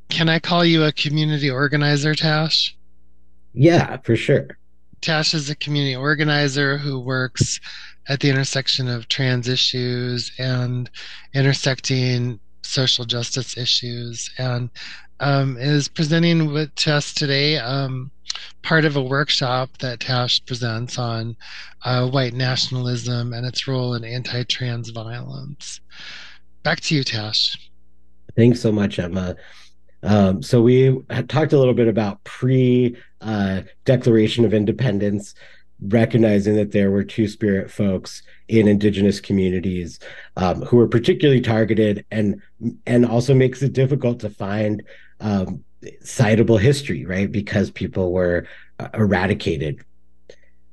[0.09, 2.77] can I call you a community organizer, Tash?
[3.55, 4.58] Yeah, for sure.
[5.01, 7.61] Tash is a community organizer who works
[8.09, 10.91] at the intersection of trans issues and
[11.35, 14.71] intersecting social justice issues and
[15.21, 18.11] um, is presenting with to us today um,
[18.63, 21.37] part of a workshop that Tash presents on
[21.85, 25.81] uh, white nationalism and its role in anti-trans violence.
[26.63, 27.71] Back to you, Tash.
[28.37, 29.37] Thanks so much, Emma.
[30.03, 35.35] Um, so we talked a little bit about pre uh, Declaration of Independence,
[35.81, 39.99] recognizing that there were two spirit folks in indigenous communities
[40.37, 42.41] um, who were particularly targeted, and
[42.87, 44.83] and also makes it difficult to find
[45.21, 45.65] um,
[46.03, 47.31] citable history, right?
[47.31, 48.47] Because people were
[48.79, 49.85] uh, eradicated.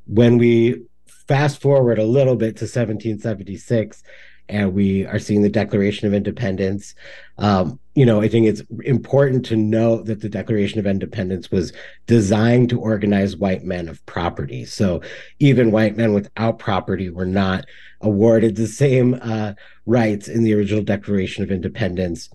[0.08, 0.84] When we
[1.28, 4.04] fast forward a little bit to 1776
[4.50, 6.96] and we are seeing the Declaration of Independence.
[7.38, 11.74] Um, you know, I think it's important to note that the Declaration of Independence was
[12.08, 14.66] designed to organize white men of property.
[14.66, 15.02] So
[15.40, 17.66] even white men without property were not
[18.02, 19.54] awarded the same uh,
[19.86, 22.30] rights in the original Declaration of Independence.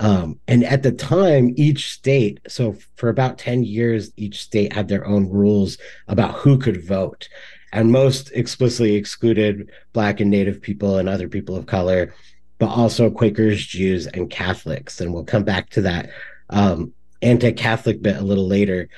[0.00, 4.88] Um, and at the time, each state, so for about 10 years, each state had
[4.88, 7.28] their own rules about who could vote
[7.74, 12.14] and most explicitly excluded Black and Native people and other people of color,
[12.58, 15.00] but also Quakers, Jews, and Catholics.
[15.00, 16.10] And we'll come back to that
[16.50, 18.88] um, anti Catholic bit a little later.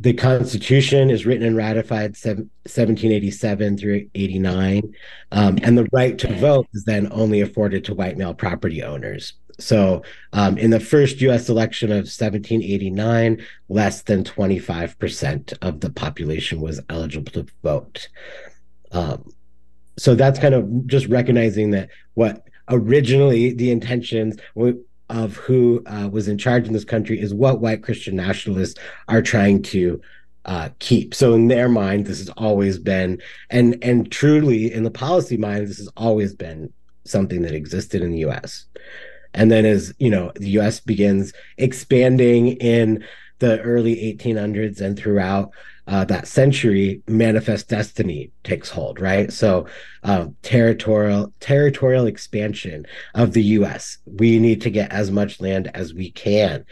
[0.00, 4.94] The Constitution is written and ratified seven, 1787 through 89,
[5.30, 9.32] um, and the right to vote is then only afforded to white male property owners.
[9.58, 16.60] So, um, in the first US election of 1789, less than 25% of the population
[16.60, 18.08] was eligible to vote.
[18.90, 19.32] Um,
[19.98, 24.36] so, that's kind of just recognizing that what originally the intentions
[25.10, 29.20] of who uh, was in charge in this country is what white Christian nationalists are
[29.20, 30.00] trying to
[30.44, 31.14] uh, keep.
[31.14, 35.68] So in their mind, this has always been, and and truly in the policy mind,
[35.68, 36.72] this has always been
[37.04, 38.66] something that existed in the U.S.
[39.34, 40.80] And then as you know, the U.S.
[40.80, 43.04] begins expanding in
[43.38, 45.50] the early 1800s and throughout
[45.88, 49.32] uh, that century, manifest destiny takes hold, right?
[49.32, 49.66] So,
[50.04, 53.98] uh, territorial territorial expansion of the U.S.
[54.06, 56.64] We need to get as much land as we can,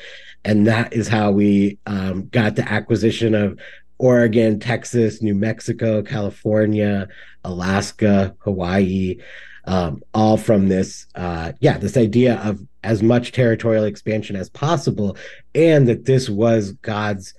[0.45, 3.59] and that is how we um, got the acquisition of
[3.99, 7.09] Oregon, Texas, New Mexico, California,
[7.45, 9.19] Alaska, Hawaii.
[9.65, 15.17] Um, all from this, uh, yeah, this idea of as much territorial expansion as possible,
[15.55, 17.35] and that this was God's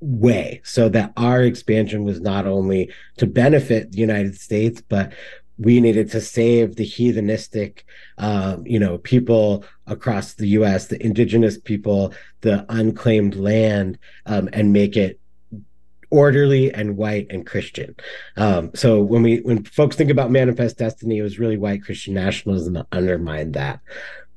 [0.00, 5.12] way, so that our expansion was not only to benefit the United States, but
[5.58, 7.84] we needed to save the heathenistic,
[8.16, 14.72] um, you know, people across the U.S., the indigenous people, the unclaimed land, um, and
[14.72, 15.20] make it
[16.10, 17.94] orderly and white and Christian.
[18.36, 22.14] Um, so when we when folks think about manifest destiny, it was really white Christian
[22.14, 23.80] nationalism that undermined that.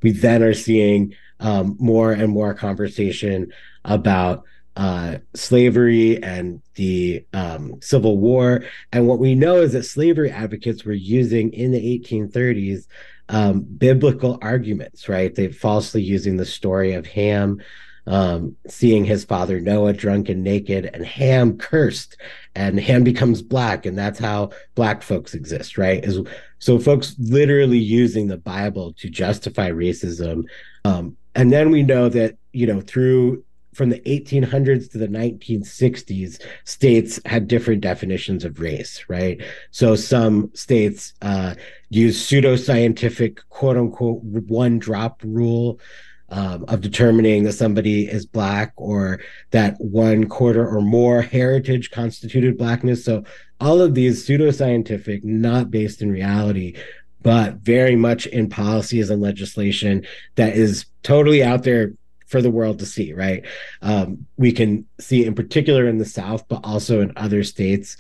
[0.02, 3.52] We then are seeing um, more and more conversation
[3.86, 4.44] about
[4.76, 8.64] uh, slavery and the um, Civil War.
[8.92, 12.88] And what we know is that slavery advocates were using in the 1830s
[13.30, 15.34] um, biblical arguments, right?
[15.34, 17.62] They falsely using the story of Ham
[18.08, 22.18] um, seeing his father Noah drunk and naked, and Ham cursed,
[22.56, 26.04] and Ham becomes black, and that's how black folks exist, right?
[26.04, 26.20] Is
[26.60, 30.44] so folks literally using the Bible to justify racism,
[30.86, 36.42] um, and then we know that you know through from the 1800s to the 1960s,
[36.64, 39.42] states had different definitions of race, right?
[39.72, 41.56] So some states uh,
[41.90, 45.80] use pseudoscientific, quote unquote, one drop rule
[46.30, 49.20] um, of determining that somebody is black or
[49.52, 53.06] that one quarter or more heritage constituted blackness.
[53.06, 53.24] So
[53.60, 56.76] all of these pseudoscientific, not based in reality,
[57.22, 60.06] but very much in policies and legislation
[60.36, 61.94] that is totally out there
[62.28, 63.46] for the world to see, right?
[63.82, 67.96] Um, we can see in particular in the South, but also in other states.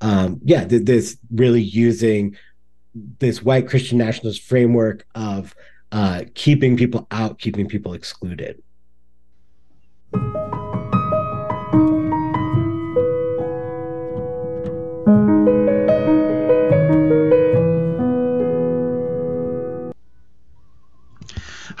[0.00, 2.36] Um, yeah, th- this really using
[3.20, 5.54] this white Christian nationalist framework of
[5.92, 8.62] uh, keeping people out, keeping people excluded.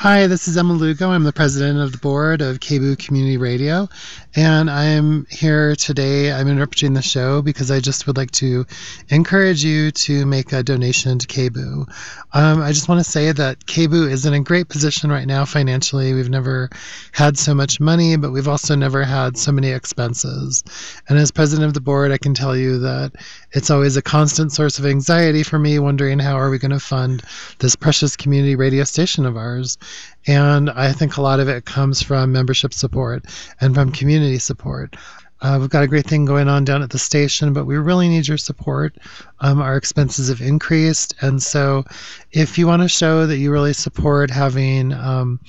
[0.08, 1.10] Hi, this is Emma Lugo.
[1.10, 3.88] I'm the president of the board of KBOO Community Radio,
[4.36, 6.30] and I'm here today.
[6.30, 8.66] I'm interpreting the show because I just would like to
[9.08, 11.88] encourage you to make a donation to KBOO.
[12.32, 15.44] Um, I just want to say that KBOO is in a great position right now
[15.44, 16.14] financially.
[16.14, 16.70] We've never
[17.10, 20.62] had so much money, but we've also never had so many expenses.
[21.08, 23.10] And as president of the board, I can tell you that
[23.50, 26.78] it's always a constant source of anxiety for me, wondering how are we going to
[26.78, 27.24] fund
[27.58, 29.76] this precious community radio station of ours.
[30.26, 33.24] And I think a lot of it comes from membership support
[33.60, 34.96] and from community support.
[35.42, 38.08] Uh, we've got a great thing going on down at the station, but we really
[38.08, 38.96] need your support.
[39.40, 41.14] Um, our expenses have increased.
[41.20, 41.84] And so
[42.32, 45.40] if you want to show that you really support having, um,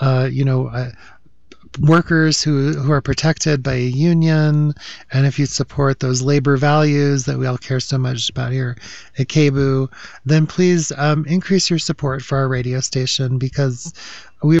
[0.00, 0.68] uh, you know,
[1.78, 4.74] workers who, who are protected by a union,
[5.12, 8.76] and if you support those labor values that we all care so much about here
[9.18, 9.90] at KBOO,
[10.24, 13.92] then please um, increase your support for our radio station because
[14.42, 14.58] we.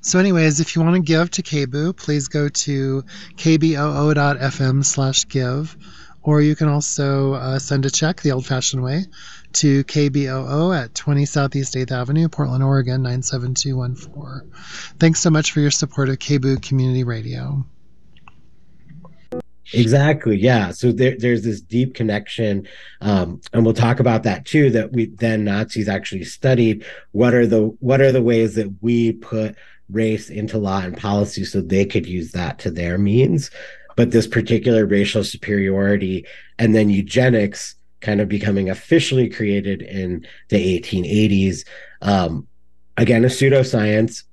[0.00, 3.02] So, anyways, if you want to give to KBOO, please go to
[3.36, 5.76] kboo.fm slash give,
[6.22, 9.06] or you can also uh, send a check the old fashioned way
[9.54, 14.50] to KBOO at 20 Southeast 8th Avenue, Portland, Oregon 97214.
[14.98, 17.64] Thanks so much for your support of KBOO Community Radio.
[19.72, 20.36] Exactly.
[20.36, 20.70] Yeah.
[20.72, 22.68] So there, there's this deep connection,
[23.00, 24.70] um, and we'll talk about that too.
[24.70, 29.12] That we then Nazis actually studied what are the what are the ways that we
[29.12, 29.56] put
[29.90, 33.50] race into law and policy so they could use that to their means.
[33.96, 36.26] But this particular racial superiority
[36.58, 41.66] and then eugenics kind of becoming officially created in the 1880s.
[42.02, 42.46] Um,
[42.96, 44.24] again, a pseudoscience,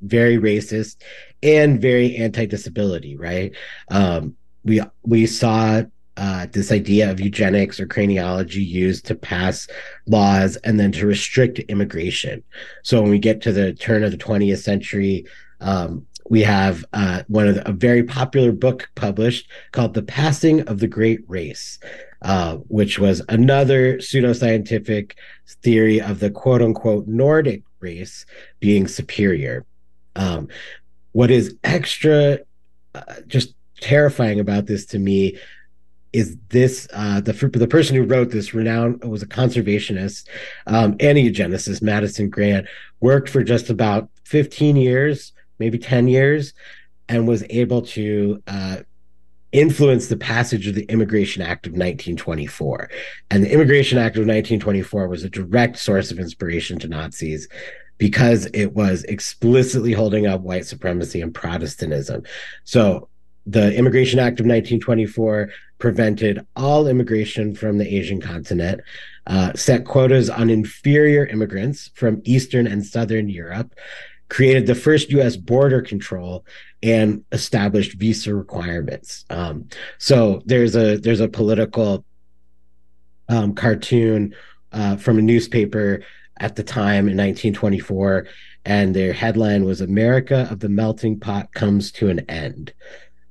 [0.00, 0.96] very racist
[1.42, 3.54] and very anti-disability, right?
[3.90, 5.82] Um, we we saw
[6.16, 9.68] uh, this idea of eugenics or craniology used to pass
[10.06, 12.42] laws and then to restrict immigration.
[12.82, 15.26] So when we get to the turn of the 20th century,
[15.60, 20.62] um, we have uh, one of the, a very popular book published called "The Passing
[20.62, 21.78] of the Great Race,"
[22.22, 25.12] uh, which was another pseudoscientific
[25.62, 28.24] theory of the "quote unquote" Nordic race
[28.60, 29.64] being superior.
[30.16, 30.48] Um,
[31.12, 32.38] what is extra,
[32.94, 35.38] uh, just terrifying about this to me
[36.12, 40.28] is this uh, the the person who wrote this renowned was a conservationist
[40.66, 42.66] um, and a eugenicist Madison Grant
[43.00, 45.32] worked for just about 15 years
[45.62, 46.52] maybe 10 years
[47.08, 48.78] and was able to uh,
[49.52, 52.90] influence the passage of the Immigration Act of 1924
[53.30, 57.46] and the Immigration Act of 1924 was a direct source of inspiration to Nazis
[57.98, 62.24] because it was explicitly holding up white supremacy and Protestantism.
[62.64, 63.08] So
[63.46, 68.80] the Immigration Act of 1924 prevented all immigration from the Asian continent,
[69.26, 73.74] uh, set quotas on inferior immigrants from Eastern and Southern Europe,
[74.32, 75.36] created the first U.S.
[75.36, 76.46] border control,
[76.82, 79.26] and established visa requirements.
[79.28, 79.68] Um,
[79.98, 82.02] so there's a there's a political
[83.28, 84.34] um, cartoon
[84.72, 86.02] uh, from a newspaper
[86.38, 88.26] at the time in 1924,
[88.64, 92.72] and their headline was "America of the Melting Pot comes to an end,"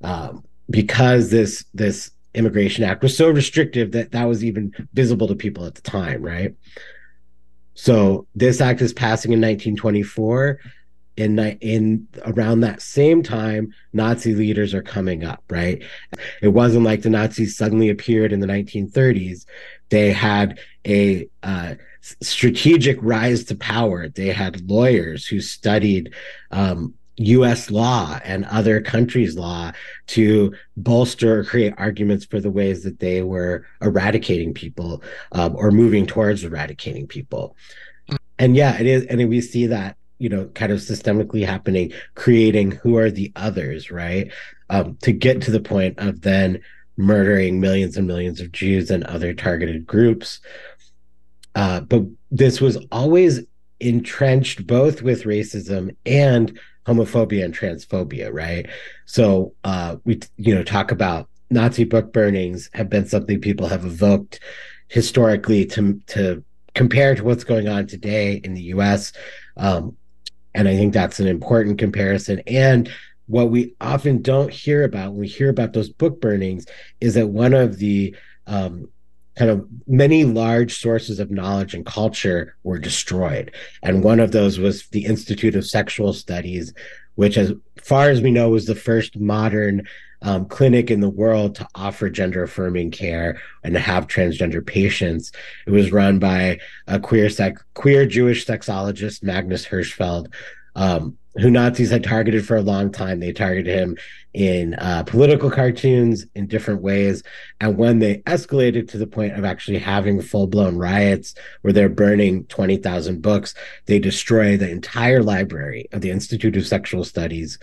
[0.04, 5.34] um, because this this immigration act was so restrictive that that was even visible to
[5.34, 6.54] people at the time, right?
[7.74, 10.60] So this act is passing in 1924
[11.16, 15.82] in in around that same time nazi leaders are coming up right
[16.40, 19.44] it wasn't like the nazis suddenly appeared in the 1930s
[19.90, 21.74] they had a uh,
[22.20, 26.12] strategic rise to power they had lawyers who studied
[26.50, 29.72] um, US law and other countries' law
[30.08, 35.02] to bolster or create arguments for the ways that they were eradicating people
[35.32, 37.56] um, or moving towards eradicating people.
[38.38, 39.04] And yeah, it is.
[39.06, 43.90] And we see that you know kind of systemically happening creating who are the others
[43.90, 44.30] right?
[44.70, 46.60] Um, to get to the point of then
[46.96, 50.40] murdering millions and millions of jews and other targeted groups.
[51.54, 53.40] Uh, but this was always
[53.80, 58.66] entrenched both with racism and homophobia and transphobia right?
[59.06, 63.84] So uh, we you know talk about nazi book burnings have been something people have
[63.84, 64.38] evoked
[64.86, 66.44] historically to to
[66.74, 69.12] compare to what's going on today in the us
[69.56, 69.96] um,
[70.54, 72.42] and I think that's an important comparison.
[72.46, 72.90] And
[73.26, 76.66] what we often don't hear about when we hear about those book burnings
[77.00, 78.14] is that one of the
[78.46, 78.88] um,
[79.36, 83.52] kind of many large sources of knowledge and culture were destroyed.
[83.82, 86.74] And one of those was the Institute of Sexual Studies,
[87.14, 89.86] which, as far as we know, was the first modern
[90.22, 95.32] um, clinic in the world to offer gender affirming care and to have transgender patients.
[95.66, 97.28] It was run by a queer
[97.74, 100.32] queer Jewish sexologist, Magnus Hirschfeld,
[100.74, 103.18] um, who Nazis had targeted for a long time.
[103.18, 103.96] They targeted him
[104.34, 107.22] in uh, political cartoons in different ways.
[107.60, 111.88] And when they escalated to the point of actually having full blown riots where they're
[111.88, 113.54] burning 20,000 books,
[113.86, 117.58] they destroy the entire library of the Institute of Sexual Studies,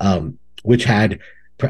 [0.00, 1.20] um, which had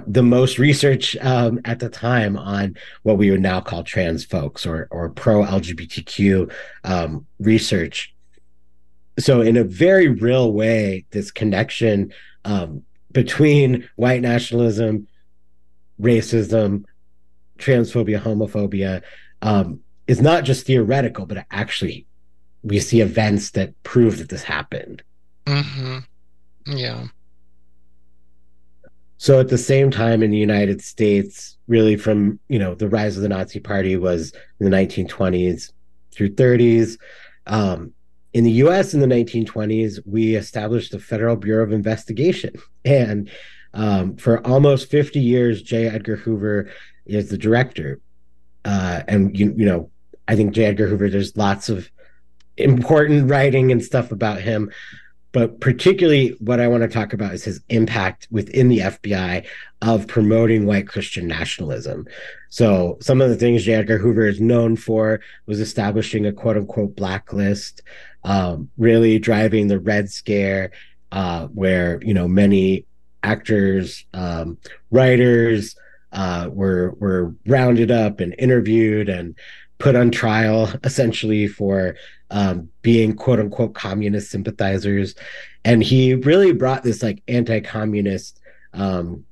[0.07, 4.67] the most research um, at the time on what we would now call trans folks
[4.67, 6.53] or or pro LGBTQ
[6.85, 8.15] um, research.
[9.19, 12.13] So, in a very real way, this connection
[12.45, 12.83] um,
[13.13, 15.07] between white nationalism,
[16.01, 16.85] racism,
[17.59, 19.03] transphobia, homophobia
[19.43, 22.07] um, is not just theoretical, but actually
[22.63, 25.03] we see events that prove that this happened.
[25.47, 25.99] Mm-hmm.
[26.67, 27.07] Yeah.
[29.23, 33.17] So at the same time in the United States, really from, you know, the rise
[33.17, 35.71] of the Nazi party was in the 1920s
[36.11, 36.99] through 30s.
[37.47, 37.93] Um,
[38.33, 42.53] in the US in the 1920s, we established the Federal Bureau of Investigation.
[42.85, 43.31] And
[43.75, 45.87] um, for almost 50 years, J.
[45.87, 46.73] Edgar Hoover
[47.07, 48.01] is the director.
[48.65, 49.89] Uh, and, you, you know,
[50.27, 50.65] I think J.
[50.65, 51.89] Edgar Hoover, there's lots of
[52.57, 54.73] important writing and stuff about him.
[55.33, 59.47] But particularly, what I want to talk about is his impact within the FBI
[59.81, 62.07] of promoting white Christian nationalism.
[62.51, 63.75] So, some of the things J.
[63.75, 67.83] Edgar Hoover is known for was establishing a quote unquote blacklist,
[68.25, 70.71] um, really driving the Red Scare,
[71.13, 72.85] uh, where you know many
[73.23, 74.59] actors, um,
[74.91, 75.77] writers
[76.13, 79.35] uh, were were rounded up and interviewed and
[79.83, 81.97] put on trial essentially for
[82.31, 85.17] um, being quote unquote communist sympathizers.
[85.65, 88.41] And he really brought this like anti communist
[88.73, 89.25] um,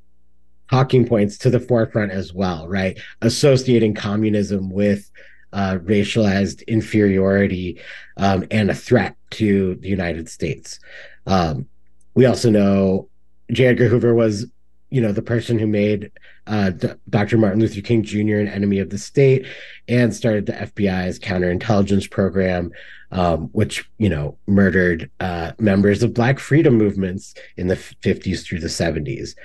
[0.68, 2.98] talking points to the forefront as well, right?
[3.22, 5.08] Associating communism with
[5.52, 7.80] uh, racialized inferiority
[8.16, 10.80] um, and a threat to the United States.
[11.26, 11.66] Um,
[12.14, 13.08] we also know
[13.52, 13.66] J.
[13.66, 14.46] Edgar Hoover was,
[14.90, 16.10] you know, the person who made
[16.46, 16.72] uh,
[17.08, 17.38] Dr.
[17.38, 18.36] Martin Luther King Jr.
[18.36, 19.46] an enemy of the state
[19.88, 22.72] and started the FBI's counterintelligence program,
[23.12, 28.60] um, which, you know, murdered uh, members of Black freedom movements in the 50s through
[28.60, 29.36] the 70s.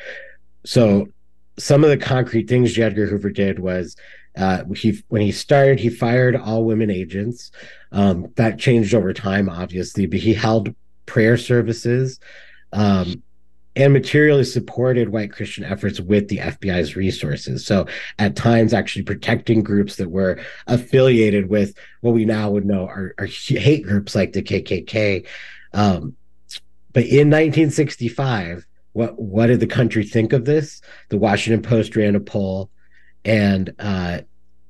[0.66, 1.08] So
[1.58, 2.78] some of the concrete things.
[2.78, 3.96] Edgar Hoover did was
[4.38, 7.52] uh, he when he started, he fired all women agents.
[7.92, 10.76] Um, that changed over time, obviously, but he held
[11.06, 12.20] prayer services.
[12.74, 13.24] Um,
[13.76, 17.66] and materially supported white Christian efforts with the FBI's resources.
[17.66, 17.88] So
[18.20, 23.14] at times, actually protecting groups that were affiliated with what we now would know are,
[23.18, 25.28] are hate groups like the KKK.
[25.74, 26.16] Um,
[26.94, 30.82] but in 1965, what what did the country think of this?
[31.10, 32.70] The Washington Post ran a poll,
[33.26, 34.22] and uh,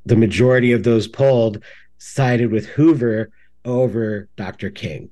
[0.05, 1.63] the majority of those polled
[1.99, 3.29] sided with Hoover
[3.63, 4.71] over Dr.
[4.71, 5.11] King.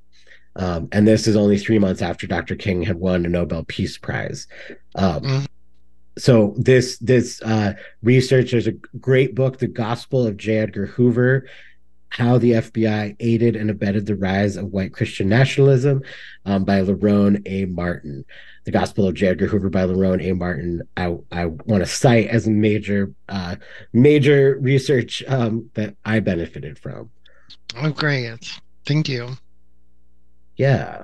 [0.55, 2.55] Um, and this is only three months after Dr.
[2.55, 4.47] King had won a Nobel Peace Prize.
[4.95, 5.45] Um, Mhm.
[6.15, 7.73] So this this uh,
[8.03, 10.59] research, there's a great book, The Gospel of J.
[10.59, 11.47] Edgar Hoover,
[12.09, 16.03] how the FBI aided and abetted the rise of white Christian nationalism
[16.45, 17.65] um, by Lerone A.
[17.65, 18.23] Martin.
[18.65, 19.29] The Gospel of J.
[19.29, 20.35] Edgar Hoover by Lerone A.
[20.35, 20.83] Martin.
[20.95, 23.55] I, I want to cite as a major uh,
[23.91, 27.09] major research um, that I benefited from.
[27.75, 28.59] Oh, great.
[28.85, 29.35] Thank you.
[30.55, 31.03] Yeah.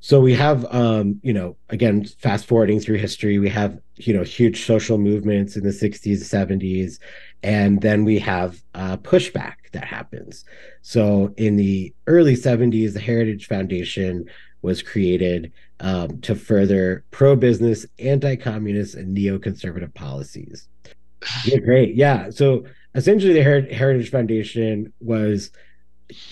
[0.00, 4.22] So we have, um, you know, again, fast forwarding through history, we have, you know,
[4.22, 6.98] huge social movements in the 60s, 70s,
[7.42, 10.44] and then we have uh, pushback that happens.
[10.82, 14.26] So in the early 70s, the Heritage Foundation
[14.60, 20.68] was created um, to further pro business, anti communist, and neoconservative policies.
[21.46, 21.94] Yeah, great.
[21.94, 22.28] Yeah.
[22.28, 25.50] So essentially, the Her- Heritage Foundation was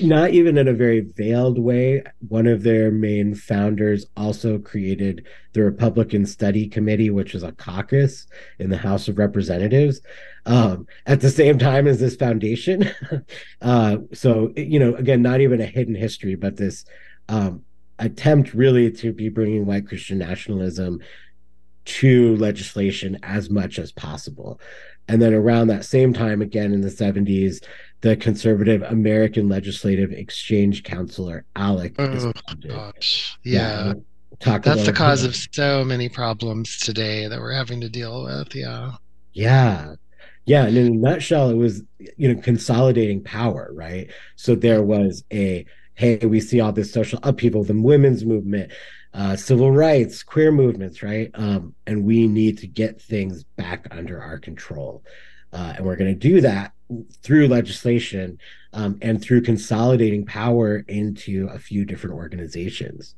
[0.00, 2.02] not even in a very veiled way.
[2.28, 8.26] One of their main founders also created the Republican Study Committee, which is a caucus
[8.58, 10.00] in the House of Representatives,
[10.44, 12.90] um, at the same time as this foundation.
[13.62, 16.84] uh, so, you know, again, not even a hidden history, but this
[17.28, 17.64] um,
[17.98, 21.00] attempt really to be bringing white Christian nationalism
[21.84, 24.60] to legislation as much as possible.
[25.08, 27.62] And then around that same time, again in the 70s,
[28.02, 32.32] the conservative American Legislative Exchange Council, or ALEC, Oh,
[32.68, 33.38] gosh.
[33.44, 33.94] Yeah.
[34.40, 38.54] Talk That's the cause of so many problems today that we're having to deal with.
[38.56, 38.92] Yeah.
[39.32, 39.94] Yeah.
[40.46, 40.66] Yeah.
[40.66, 41.82] And in a nutshell, it was,
[42.16, 44.10] you know, consolidating power, right?
[44.34, 48.72] So there was a, hey, we see all this social upheaval, the women's movement,
[49.14, 51.30] uh, civil rights, queer movements, right?
[51.34, 55.04] Um, and we need to get things back under our control.
[55.52, 56.72] Uh, and we're going to do that
[57.22, 58.38] through legislation
[58.72, 63.14] um, and through consolidating power into a few different organizations.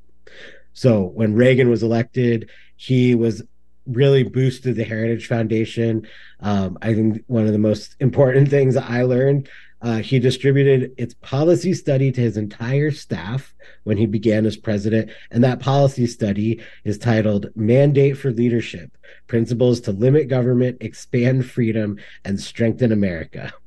[0.73, 3.43] So when Reagan was elected, he was
[3.87, 6.07] really boosted the Heritage Foundation.
[6.41, 9.49] Um, I think one of the most important things I learned,
[9.83, 13.55] uh, he distributed its policy study to his entire staff
[13.85, 15.11] when he began as president.
[15.31, 18.97] And that policy study is titled Mandate for Leadership
[19.27, 23.53] Principles to Limit Government, Expand Freedom, and Strengthen America.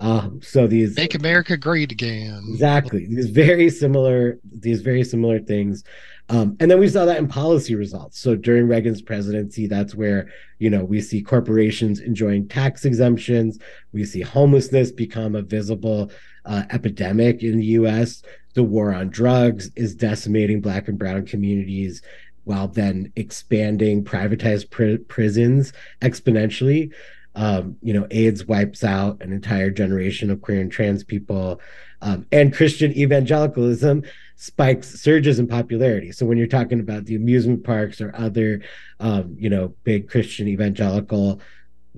[0.00, 2.42] Um, so these Make America great again.
[2.48, 3.06] Exactly.
[3.06, 5.84] These very similar, these very similar things.
[6.30, 8.18] Um, and then we saw that in policy results.
[8.18, 13.58] So during Reagan's presidency, that's where, you know, we see corporations enjoying tax exemptions.
[13.92, 16.10] We see homelessness become a visible
[16.46, 18.22] uh, epidemic in the US.
[18.54, 22.00] The war on drugs is decimating Black and Brown communities
[22.44, 26.92] while then expanding privatized pri- prisons exponentially.
[27.34, 31.60] Um, you know, AIDS wipes out an entire generation of queer and trans people.
[32.02, 34.04] Um, and Christian evangelicalism
[34.36, 36.12] spikes surges in popularity.
[36.12, 38.62] So when you're talking about the amusement parks or other,
[38.98, 41.40] um, you know, big Christian evangelical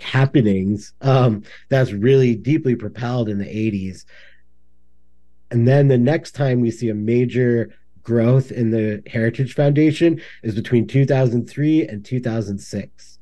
[0.01, 4.05] happenings, um, that's really deeply propelled in the 80s.
[5.51, 10.55] And then the next time we see a major growth in the Heritage Foundation is
[10.55, 13.18] between 2003 and 2006.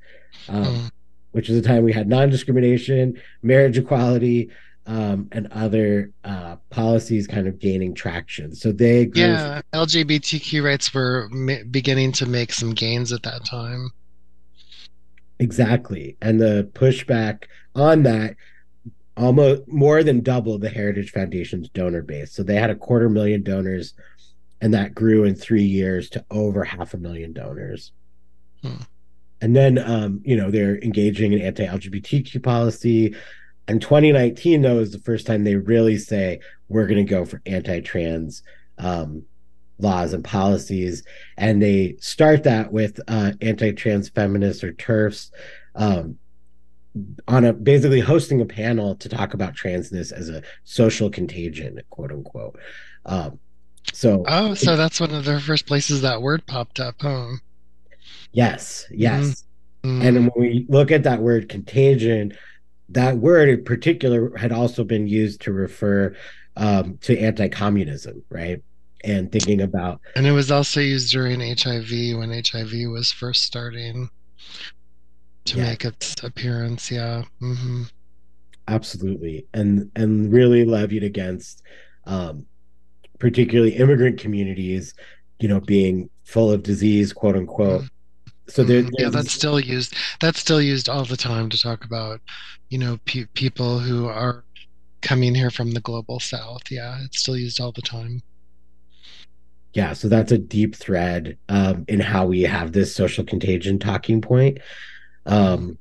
[0.48, 0.90] Um, Mm.
[1.32, 4.50] Which is a time we had non-discrimination, marriage equality,
[4.86, 8.54] um, and other uh, policies kind of gaining traction.
[8.54, 9.62] So they grew Yeah.
[9.72, 13.90] LGBTQ rights were ma- beginning to make some gains at that time.
[15.38, 18.36] exactly, and the pushback on that
[19.16, 22.32] almost more than doubled the Heritage Foundation's donor base.
[22.32, 23.94] So they had a quarter million donors,
[24.60, 27.92] and that grew in three years to over half a million donors.
[28.62, 28.82] Hmm.
[29.40, 33.14] And then, um, you know, they're engaging in anti-LGBTQ policy.
[33.68, 37.40] And 2019, though, is the first time they really say we're going to go for
[37.46, 38.42] anti-trans
[38.78, 39.24] um,
[39.78, 41.02] laws and policies.
[41.36, 45.30] And they start that with uh, anti-trans feminists or TERFs
[45.74, 46.18] um,
[47.28, 52.10] on a basically hosting a panel to talk about transness as a social contagion, quote
[52.10, 52.58] unquote.
[53.06, 53.38] Um,
[53.92, 57.28] so Oh, so that's one of the first places that word popped up, huh?
[58.32, 59.44] Yes, yes.
[59.82, 60.04] Mm.
[60.04, 62.36] And when we look at that word contagion,
[62.90, 66.14] that word in particular had also been used to refer
[66.56, 68.62] um, to anti communism, right?
[69.02, 74.10] And thinking about, And it was also used during HIV when HIV was first starting
[75.46, 75.64] to Yeah.
[75.64, 76.90] make its appearance.
[76.90, 77.22] Yeah.
[77.38, 77.84] hmm
[78.68, 81.62] absolutely, and and really levied against
[82.04, 82.46] um,
[83.18, 84.94] particularly immigrant communities
[85.40, 87.84] you know, being full of disease, quote unquote.
[88.50, 88.90] So there, Mhm.
[88.98, 89.94] yeah, that's still used.
[90.20, 92.20] That's still used all the time to talk about,
[92.68, 94.44] you know, pe- people who are
[95.02, 96.62] coming here from the global south.
[96.70, 98.22] Yeah, it's still used all the time.
[99.72, 104.20] yeah so that's a deep thread um, in how we have this social contagion talking
[104.20, 104.58] point
[105.26, 105.78] um,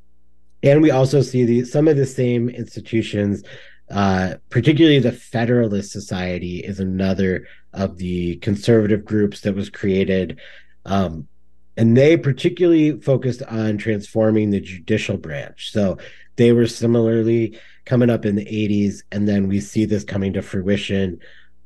[0.62, 3.42] and we also see the, some of the same institutions
[3.90, 10.40] uh, particularly the federalist society is another of the conservative groups that was created
[10.86, 11.28] um,
[11.80, 15.72] and they particularly focused on transforming the judicial branch.
[15.72, 15.98] So
[16.36, 20.42] they were similarly coming up in the 80s and then we see this coming to
[20.42, 21.20] fruition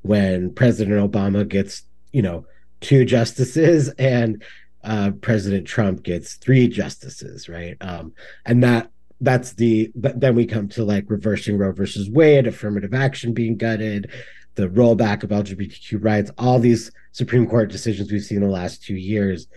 [0.03, 2.45] when president obama gets you know
[2.79, 4.43] two justices and
[4.83, 7.75] uh, president trump gets three justices right?
[7.81, 8.13] Um,
[8.45, 12.93] and that that's the but then we come to like reversing roe versus wade affirmative
[12.93, 14.11] action being gutted
[14.55, 18.83] the rollback of lgbtq rights all these supreme court decisions we've seen in the last
[18.83, 19.47] two years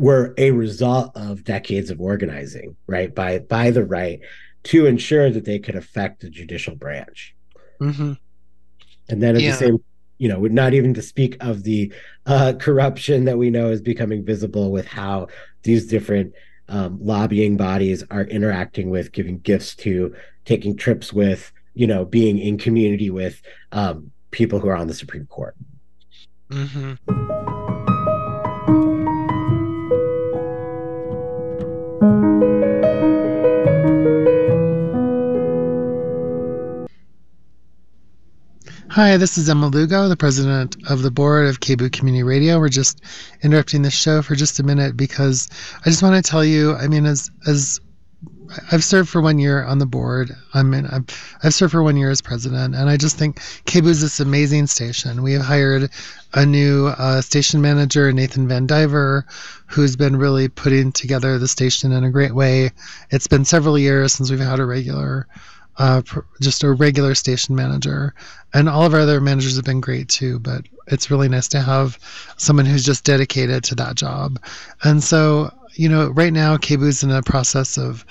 [0.00, 4.20] were a result of decades of organizing right by by the right
[4.62, 7.34] to ensure that they could affect the judicial branch.
[7.78, 8.12] Hmm
[9.10, 9.50] and then at Yeah.
[9.52, 9.76] the same
[10.18, 11.92] you know not even to speak of the
[12.26, 15.26] uh, corruption that we know is becoming visible with how
[15.62, 16.32] these different
[16.68, 22.38] um, lobbying bodies are interacting with giving gifts to taking trips with you know being
[22.38, 23.42] in community with
[23.72, 25.56] um, people who are on the supreme court.
[26.52, 27.69] Hmm
[38.94, 42.58] Hi, this is Emma Lugo, the president of the board of KBOO Community Radio.
[42.58, 43.00] We're just
[43.40, 45.48] interrupting the show for just a minute because
[45.86, 47.80] I just want to tell you, I mean, as as
[48.72, 50.32] I've served for one year on the board.
[50.54, 51.04] I mean, I've,
[51.40, 54.66] I've served for one year as president, and I just think KBOO is this amazing
[54.66, 55.22] station.
[55.22, 55.88] We have hired
[56.34, 59.24] a new uh, station manager, Nathan Van Diver,
[59.66, 62.72] who's been really putting together the station in a great way.
[63.10, 65.28] It's been several years since we've had a regular,
[65.80, 66.02] uh,
[66.42, 68.14] just a regular station manager,
[68.52, 70.38] and all of our other managers have been great too.
[70.38, 71.98] But it's really nice to have
[72.36, 74.38] someone who's just dedicated to that job.
[74.84, 78.04] And so, you know, right now, KBOO's in a process of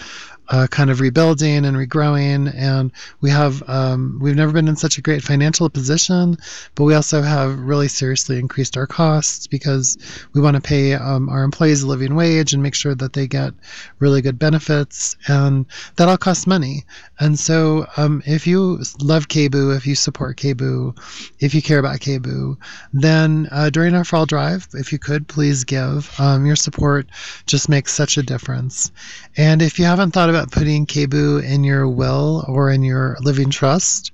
[0.50, 2.92] uh, kind of rebuilding and regrowing, and
[3.22, 6.38] we have um, we've never been in such a great financial position,
[6.76, 9.98] but we also have really seriously increased our costs because
[10.34, 13.28] we want to pay um, our employees a living wage and make sure that they
[13.28, 13.54] get
[14.00, 15.66] really good benefits, and
[15.98, 16.84] that all costs money.
[17.20, 20.98] And so, um, if you love KBOO, if you support KBOO,
[21.40, 22.58] if you care about KBOO,
[22.94, 26.12] then uh, during our fall drive, if you could please give.
[26.20, 27.08] Um, your support
[27.46, 28.92] just makes such a difference.
[29.38, 33.50] And if you haven't thought about putting KBOO in your will or in your living
[33.50, 34.12] trust,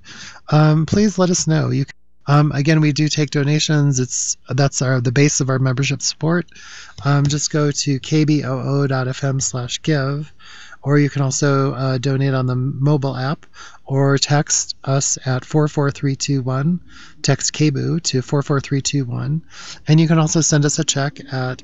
[0.50, 1.70] um, please let us know.
[1.70, 1.94] You can,
[2.28, 4.00] um, again, we do take donations.
[4.00, 6.46] It's that's our the base of our membership support.
[7.04, 8.42] Um, just go to kboo.fm/give,
[10.82, 13.46] or you can also uh, donate on the mobile app
[13.84, 16.80] or text us at 44321.
[17.22, 19.42] Text KBOO to 44321.
[19.86, 21.62] And you can also send us a check at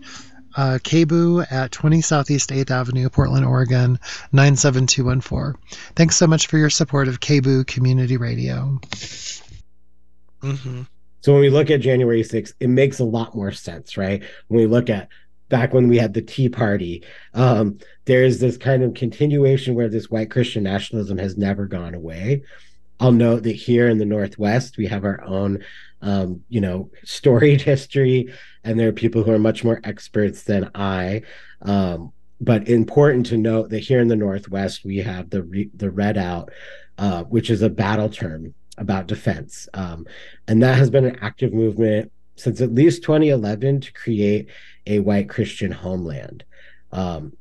[0.57, 3.99] uh, KBOO at 20 Southeast 8th Avenue, Portland, Oregon
[4.33, 5.61] 97214.
[5.95, 8.81] Thanks so much for your support of KBOO Community Radio.
[10.43, 10.83] Mm-hmm.
[11.21, 14.23] So when we look at January 6th, it makes a lot more sense, right?
[14.49, 15.09] When we look at
[15.49, 20.11] back when we had the Tea Party, um, there's this kind of continuation where this
[20.11, 22.43] white Christian nationalism has never gone away.
[22.99, 25.65] I'll note that here in the Northwest, we have our own,
[26.03, 28.33] um, you know, storied history,
[28.65, 31.23] and there are people who are much more experts than I.
[31.63, 35.91] Um, but important to note that here in the Northwest, we have the re- the
[35.91, 36.51] Redoubt,
[36.99, 39.69] uh, which is a battle term about defense.
[39.75, 40.07] Um,
[40.49, 44.49] and that has been an active movement since at least 2011 to create
[44.87, 46.45] a white Christian homeland.
[46.91, 47.35] Um,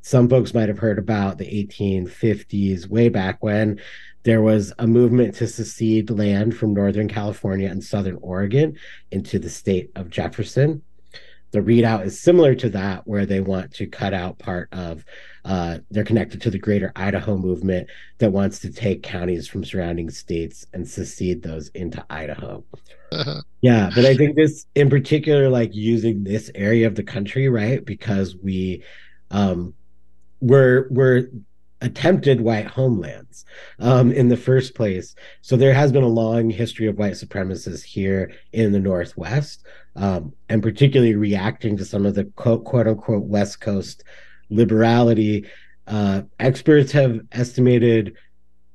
[0.00, 3.80] some folks might have heard about the 1850s, way back when
[4.24, 8.76] there was a movement to secede land from Northern California and Southern Oregon
[9.10, 10.82] into the state of Jefferson.
[11.52, 15.04] The Redoubt is similar to that, where they want to cut out part of,
[15.44, 20.10] uh, they're connected to the greater Idaho movement that wants to take counties from surrounding
[20.10, 22.64] states and secede those into Idaho.
[23.60, 27.84] Yeah, but I think this in particular, like using this area of the country, right?
[27.84, 28.82] Because we
[29.30, 29.74] um
[30.40, 31.30] were were
[31.84, 33.44] attempted white homelands
[33.78, 35.14] um in the first place.
[35.42, 39.64] So there has been a long history of white supremacists here in the Northwest,
[39.94, 44.02] um, and particularly reacting to some of the quote quote unquote West Coast
[44.50, 45.46] liberality.
[45.86, 48.16] Uh experts have estimated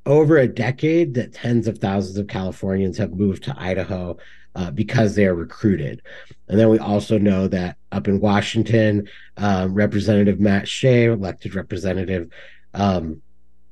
[0.06, 4.18] over a decade that tens of thousands of Californians have moved to Idaho
[4.56, 6.02] uh, because they are recruited.
[6.48, 9.08] And then we also know that up in Washington,
[9.38, 12.30] uh, Representative Matt Shea, elected representative,
[12.74, 13.22] um,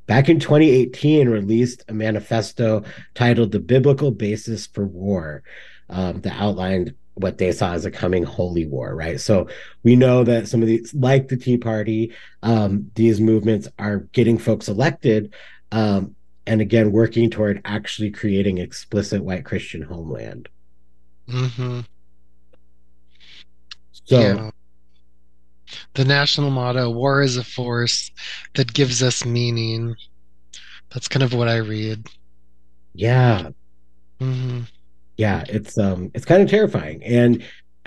[0.05, 2.83] back in 2018 released a manifesto
[3.13, 5.43] titled The Biblical Basis for War
[5.89, 9.19] um, that outlined what they saw as a coming holy war, right?
[9.19, 9.47] So
[9.83, 14.37] we know that some of these, like the Tea Party, um, these movements are getting
[14.37, 15.33] folks elected,
[15.71, 20.47] um, and again working toward actually creating explicit white Christian homeland.
[21.27, 21.81] Mm-hmm.
[23.91, 24.51] So Yeah.
[25.95, 28.11] The national motto, war is a force
[28.55, 29.95] that gives us meaning.
[30.93, 32.07] That's kind of what I read.
[32.93, 33.49] yeah,
[34.21, 34.61] hmm
[35.17, 37.43] yeah, it's um, it's kind of terrifying, and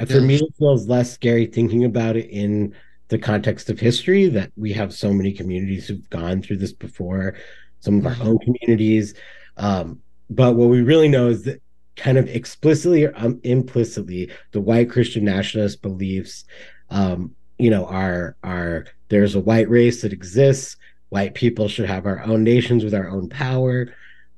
[0.09, 2.75] for me, it feels less scary thinking about it in
[3.09, 7.37] the context of history that we have so many communities who've gone through this before,
[7.81, 8.21] some of our Mhm.
[8.21, 9.15] own communities.
[9.57, 10.01] Um,
[10.31, 11.63] but what we really know is that
[11.97, 16.45] kind of explicitly or um, implicitly, the white Christian nationalist beliefs,
[16.91, 20.77] um, you know, our are there's a white race that exists.
[21.11, 23.93] White people should have our own nations with our own power.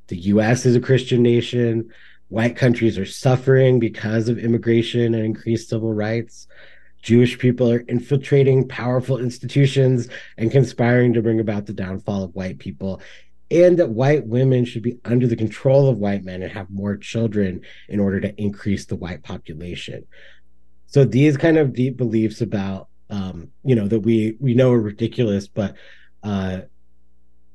[0.08, 0.66] The U.S.
[0.66, 1.90] is a Christian nation.
[2.28, 6.46] White countries are suffering because of immigration and increased civil rights.
[7.02, 10.08] Jewish people are infiltrating powerful institutions
[10.38, 13.02] and conspiring to bring about the downfall of white people,
[13.50, 16.96] and that white women should be under the control of white men and have more
[16.96, 20.06] children in order to increase the white population.
[20.86, 24.80] So these kind of deep beliefs about, um, you know, that we we know are
[24.80, 25.74] ridiculous, but
[26.22, 26.62] uh,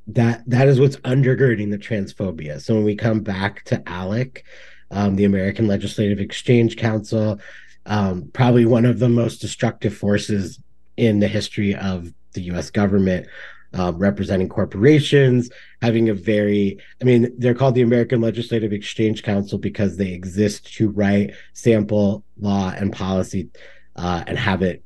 [0.05, 2.61] that that is what's undergirding the transphobia.
[2.61, 4.43] So when we come back to ALEC,
[4.91, 7.39] um, the American Legislative Exchange Council,
[7.87, 10.59] um, probably one of the most destructive forces
[10.95, 12.69] in the history of the U.S.
[12.69, 13.25] government,
[13.73, 15.49] um, representing corporations,
[15.81, 20.71] having a very, I mean, they're called the American Legislative Exchange Council because they exist
[20.75, 23.49] to write sample law and policy
[23.95, 24.83] uh, and have it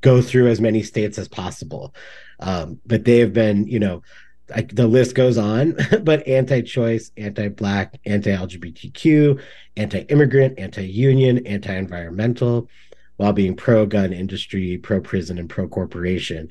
[0.00, 1.94] go through as many states as possible.
[2.40, 4.02] Um, but they have been, you know,
[4.48, 9.40] like the list goes on, but anti-choice, anti-black, anti-LGBTQ,
[9.76, 12.68] anti-immigrant, anti-union, anti-environmental,
[13.16, 16.48] while being pro-gun industry, pro-prison, and pro-corporation.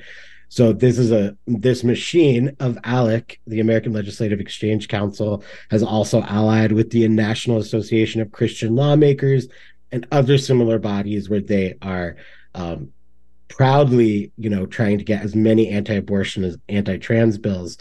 [0.50, 6.22] So this is a this machine of ALEC, the American Legislative Exchange Council, has also
[6.22, 9.48] allied with the National Association of Christian Lawmakers
[9.92, 12.16] and other similar bodies where they are
[12.56, 12.94] um,
[13.58, 17.78] proudly, you know, trying to get as many anti-abortion as anti-trans bills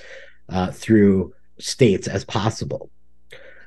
[0.48, 2.90] uh, through states as possible.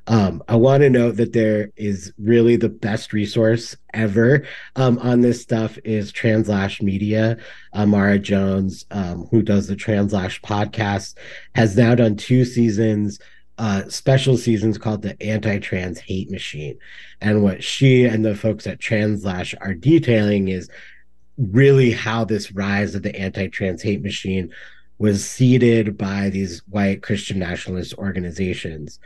[0.08, 4.44] Um, I want to note that there is really the best resource ever
[4.76, 7.38] um, on this stuff is Translash Media.
[7.74, 11.16] Uh, Imara Jones, um, who does the Translash podcast,
[11.54, 13.20] has now done two seasons,
[13.60, 16.80] uh, special seasons called the Anti-Trans Hate Machine.
[17.22, 20.72] And what she and the folks at Translash are detailing is
[21.40, 24.52] really how this rise of the anti-trans hate machine
[24.98, 29.00] was seeded by these white Christian nationalist organizations,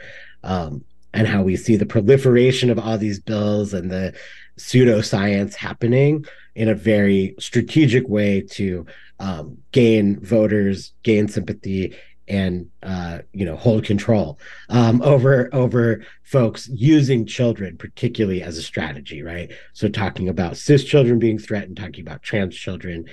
[0.44, 4.14] um, and how we see the proliferation of all these bills and the
[4.58, 6.26] pseudoscience happening
[6.56, 8.86] in a very strategic way to
[9.20, 11.96] um, gain voters, gain sympathy,
[12.28, 18.62] and uh, you know hold control um, over over folks using children, particularly as a
[18.62, 19.52] strategy, right?
[19.74, 23.06] So talking about cis children being threatened, talking about trans children,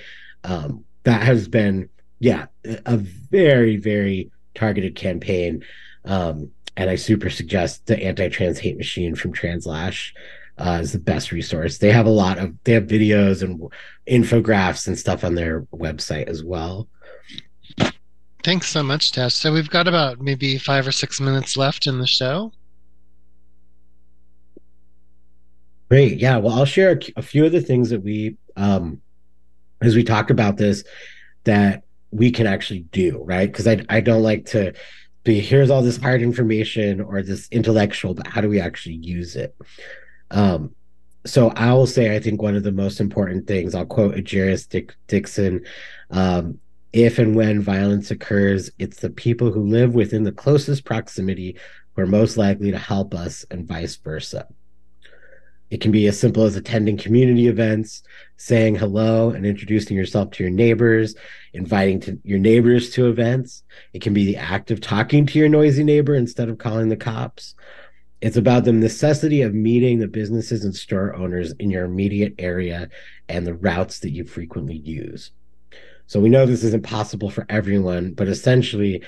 [0.43, 1.89] um, that has been
[2.19, 5.63] yeah a very very targeted campaign,
[6.05, 10.13] um, and I super suggest the anti-trans hate machine from Translash.
[10.57, 11.79] Uh, is the best resource.
[11.79, 13.71] They have a lot of they have videos and
[14.07, 16.87] infographics and stuff on their website as well.
[18.43, 19.35] Thanks so much, Tash.
[19.35, 22.51] So we've got about maybe five or six minutes left in the show.
[25.89, 26.19] Great.
[26.19, 26.37] Yeah.
[26.37, 29.01] Well, I'll share a, a few of the things that we, um,
[29.81, 30.83] as we talk about this,
[31.43, 33.51] that we can actually do, right?
[33.51, 34.73] Because I, I don't like to
[35.23, 39.35] be here's all this hard information or this intellectual, but how do we actually use
[39.35, 39.55] it?
[40.31, 40.73] Um,
[41.25, 44.67] so I will say, I think one of the most important things, I'll quote Ejeris
[44.67, 45.65] Dick, Dixon
[46.09, 46.59] um,
[46.93, 51.57] if and when violence occurs, it's the people who live within the closest proximity
[51.93, 54.47] who are most likely to help us, and vice versa.
[55.69, 58.03] It can be as simple as attending community events,
[58.35, 61.15] saying hello and introducing yourself to your neighbors,
[61.53, 63.63] inviting to your neighbors to events.
[63.93, 66.97] It can be the act of talking to your noisy neighbor instead of calling the
[66.97, 67.55] cops.
[68.19, 72.89] It's about the necessity of meeting the businesses and store owners in your immediate area
[73.29, 75.31] and the routes that you frequently use.
[76.11, 79.01] So we know this isn't possible for everyone, but essentially,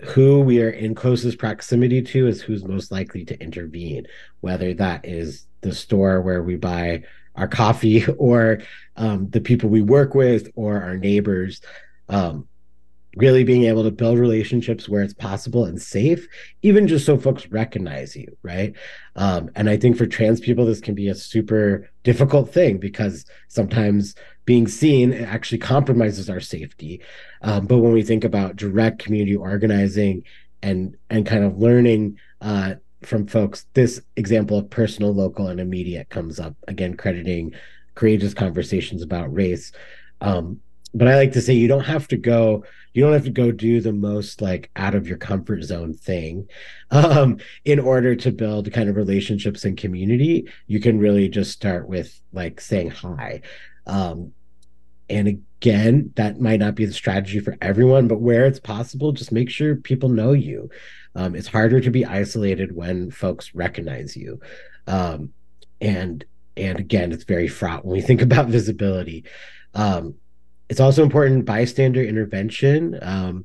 [0.00, 4.06] who we are in closest proximity to is who's most likely to intervene,
[4.40, 7.02] whether that is the store where we buy
[7.36, 8.60] our coffee or
[8.96, 11.60] um, the people we work with or our neighbors.
[12.08, 12.48] Um,
[13.16, 16.26] really being able to build relationships where it's possible and safe,
[16.62, 18.74] even just so folks recognize you, right?
[19.14, 23.24] Um, and I think for trans people, this can be a super difficult thing because
[23.48, 27.00] sometimes being seen actually compromises our safety.
[27.42, 30.24] Um, but when we think about direct community organizing
[30.62, 36.08] and and kind of learning uh, from folks, this example of personal, local, and immediate
[36.08, 37.52] comes up again, crediting
[37.94, 39.72] courageous conversations about race.
[40.20, 40.60] Um,
[40.94, 43.50] but I like to say you don't have to go you don't have to go
[43.50, 46.48] do the most like out of your comfort zone thing
[46.90, 51.88] um, in order to build kind of relationships and community you can really just start
[51.88, 53.42] with like saying hi
[53.86, 54.32] um,
[55.08, 59.32] and again that might not be the strategy for everyone but where it's possible just
[59.32, 60.70] make sure people know you.
[61.16, 64.40] Um, it's harder to be isolated when folks recognize you.
[64.86, 65.32] Um,
[65.80, 66.24] and
[66.56, 69.24] and again it's very fraught when we think about visibility.
[69.74, 70.14] Um,
[70.68, 72.98] it's also important bystander intervention.
[73.02, 73.44] Um,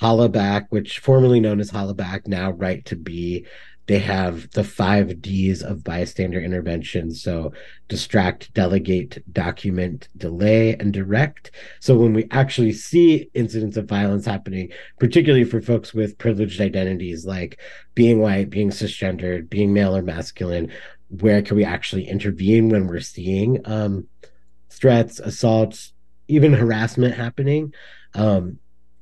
[0.00, 3.46] Hollaback, which formerly known as Hollaback, now Right to Be,
[3.88, 7.12] they have the five D's of bystander intervention.
[7.12, 7.52] So
[7.88, 11.50] distract, delegate, document, delay, and direct.
[11.80, 14.70] So when we actually see incidents of violence happening,
[15.00, 17.58] particularly for folks with privileged identities like
[17.94, 20.70] being white, being cisgendered, being male or masculine,
[21.08, 24.06] where can we actually intervene when we're seeing um,
[24.68, 25.94] threats, assaults,
[26.28, 27.72] even harassment happening
[28.14, 28.58] um,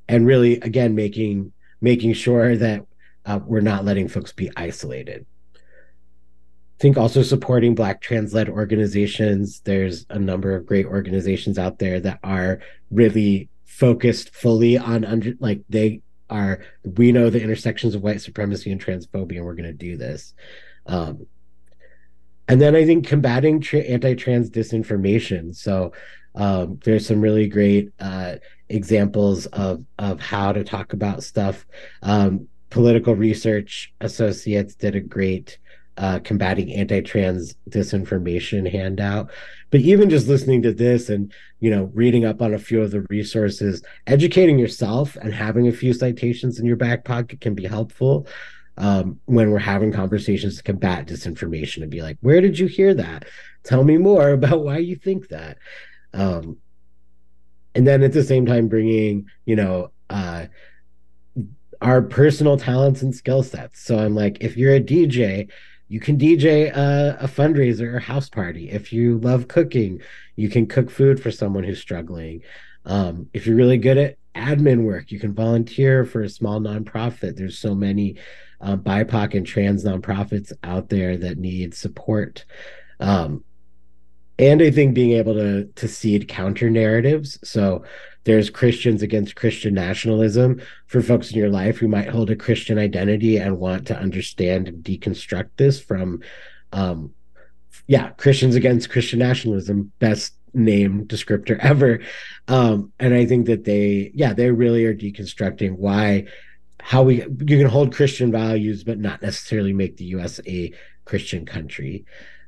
[0.07, 2.86] and really again making making sure that
[3.27, 5.25] uh, we're not letting folks be isolated.
[5.53, 9.59] I think also supporting black trans led organizations.
[9.61, 12.59] There's a number of great organizations out there that are
[12.89, 18.71] really focused fully on under like they are we know the intersections of white supremacy
[18.71, 20.33] and transphobia and we're going to do this.
[20.85, 21.27] Um,
[22.49, 25.53] and then i think combating tra- anti-trans disinformation.
[25.53, 25.91] So
[26.35, 28.35] um, there's some really great uh,
[28.69, 31.65] examples of of how to talk about stuff.
[32.01, 35.57] Um, Political Research Associates did a great
[35.97, 39.31] uh, combating anti-trans disinformation handout.
[39.71, 42.91] But even just listening to this and you know reading up on a few of
[42.91, 47.65] the resources, educating yourself and having a few citations in your back pocket can be
[47.65, 48.27] helpful.
[48.79, 52.93] Um, when we're having conversations to combat disinformation and be like, where did you hear
[52.93, 53.25] that?
[53.63, 55.57] Tell me more about why you think that
[56.13, 56.57] um,
[57.75, 60.45] and then at the same time bringing you know uh,
[61.81, 63.81] our personal talents and skill sets.
[63.81, 65.49] So i'm like if you're a dj
[65.87, 68.69] you can dj a, a fundraiser or house party.
[68.69, 70.01] If you love cooking
[70.35, 72.41] you can cook food for someone who's struggling.
[72.85, 77.35] Um, if you're really good at admin work you can volunteer for a small nonprofit.
[77.35, 78.17] There's so many
[78.61, 82.45] uh, bipoc and trans nonprofits out there that need support.
[82.99, 83.43] Um,
[84.39, 87.39] and I think being able to to seed counter narratives.
[87.43, 87.83] So
[88.27, 92.77] there's Christians against Christian nationalism for folks in your life who might hold a Christian
[92.77, 96.21] identity and want to understand and deconstruct this from
[96.73, 97.13] um
[97.87, 102.01] yeah, Christians against Christian nationalism, best name descriptor ever.
[102.49, 106.25] Um, and I think that they, yeah, they really are deconstructing why,
[106.81, 110.73] how we, you can hold Christian values, but not necessarily make the US a
[111.05, 112.05] Christian country.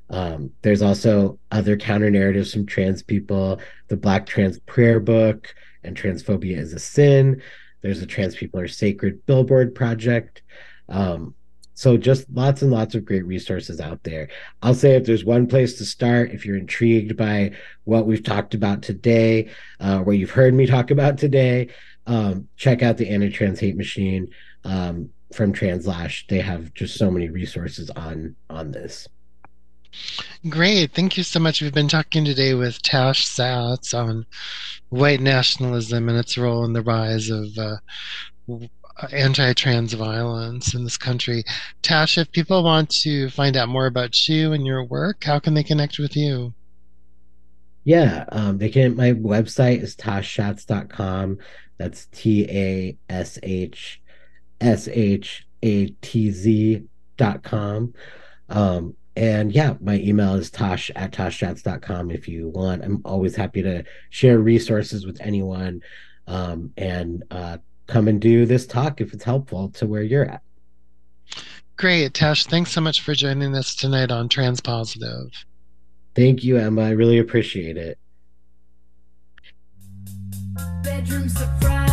[0.10, 5.54] Um, there's also other counter narratives from trans people, the Black Trans Prayer Book,
[5.84, 7.42] and Transphobia is a Sin.
[7.82, 10.42] There's a Trans People Are Sacred billboard project.
[10.90, 11.36] Um,
[11.74, 14.28] so just lots and lots of great resources out there.
[14.62, 17.54] I'll say if there's one place to start, if you're intrigued by
[17.86, 19.50] what we've talked about today,
[19.80, 21.70] uh, you've heard me talk about today,
[22.06, 24.28] um, check out the Anti-Trans Hate Machine
[24.66, 26.28] um, from Translash.
[26.28, 29.08] They have just so many resources on on this.
[30.48, 30.94] Great.
[30.94, 31.62] Thank you so much.
[31.62, 34.26] We've been talking today with Tash Satz on
[34.90, 37.78] white nationalism and its role in the rise of uh,
[39.12, 41.44] anti trans violence in this country.
[41.82, 45.54] Tash, if people want to find out more about you and your work, how can
[45.54, 46.54] they connect with you?
[47.84, 48.96] Yeah, um, they can.
[48.96, 51.38] My website is tashshatz.com.
[51.78, 54.02] That's T A S H
[54.60, 56.84] S H A T Z
[57.18, 57.94] dot com.
[58.50, 62.86] Um, and yeah, my email is tosh at toshshatz.com if you want.
[62.86, 65.82] I'm always happy to share resources with anyone
[66.26, 70.42] um, and uh, come and do this talk if it's helpful to where you're at.
[71.76, 72.14] Great.
[72.14, 75.34] Tash, thanks so much for joining us tonight on Transpositive.
[76.16, 76.84] Thank you, Emma.
[76.84, 78.00] I really appreciate it.
[80.82, 81.89] Bedroom surprise.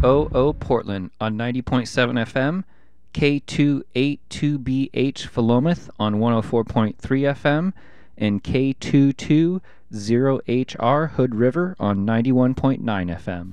[0.00, 1.84] KBOO Portland on 90.7
[2.24, 2.64] FM,
[3.12, 7.74] K282BH Philomath on 104.3 FM,
[8.16, 13.52] and K220HR Hood River on 91.9 FM.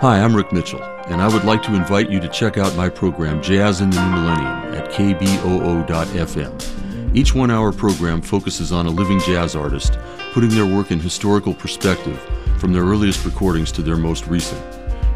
[0.00, 2.88] Hi, I'm Rick Mitchell, and I would like to invite you to check out my
[2.88, 6.87] program Jazz in the New Millennium at kboo.fm.
[7.14, 9.98] Each one hour program focuses on a living jazz artist,
[10.32, 12.20] putting their work in historical perspective
[12.58, 14.60] from their earliest recordings to their most recent.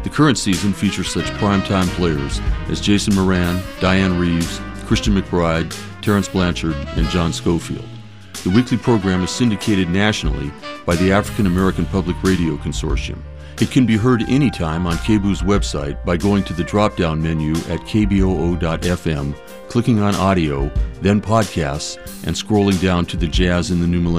[0.03, 6.27] The current season features such primetime players as Jason Moran, Dianne Reeves, Christian McBride, Terence
[6.27, 7.87] Blanchard, and John Scofield.
[8.43, 10.51] The weekly program is syndicated nationally
[10.85, 13.21] by the African American Public Radio Consortium.
[13.61, 17.51] It can be heard anytime on KBOO's website by going to the drop down menu
[17.51, 19.37] at kboo.fm,
[19.73, 20.71] clicking on audio,
[21.01, 21.97] then podcasts,
[22.27, 24.13] and scrolling down to the Jazz in the New Millennium